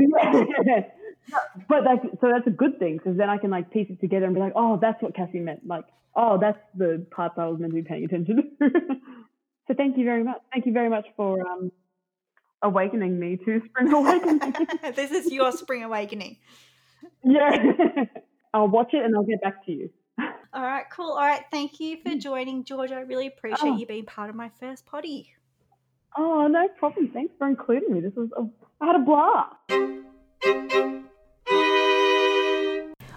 [1.68, 4.26] but like, so that's a good thing because then I can like piece it together
[4.26, 5.66] and be like, oh, that's what Cassie meant.
[5.66, 5.84] Like,
[6.16, 8.68] oh, that's the parts I was meant to be paying attention to.
[9.68, 10.40] so thank you very much.
[10.52, 11.70] Thank you very much for um,
[12.62, 14.54] awakening me to Spring Awakening.
[14.96, 16.38] this is your Spring Awakening.
[17.22, 18.04] yeah,
[18.54, 19.90] I'll watch it and I'll get back to you.
[20.52, 21.12] All right, cool.
[21.12, 22.20] All right, thank you for mm.
[22.20, 22.96] joining, Georgia.
[22.96, 23.76] I really appreciate Oh.
[23.76, 25.32] you being part of my first potty.
[26.16, 27.08] Oh, no problem.
[27.08, 28.00] Thanks for including me.
[28.00, 28.48] This was a,
[28.80, 29.54] I had a blast.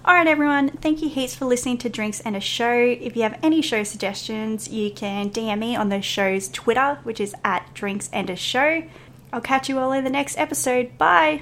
[0.05, 0.69] All right, everyone.
[0.69, 2.73] Thank you heaps for listening to Drinks and a Show.
[2.73, 7.19] If you have any show suggestions, you can DM me on the show's Twitter, which
[7.19, 8.83] is at Drinks and a Show.
[9.31, 10.97] I'll catch you all in the next episode.
[10.97, 11.41] Bye.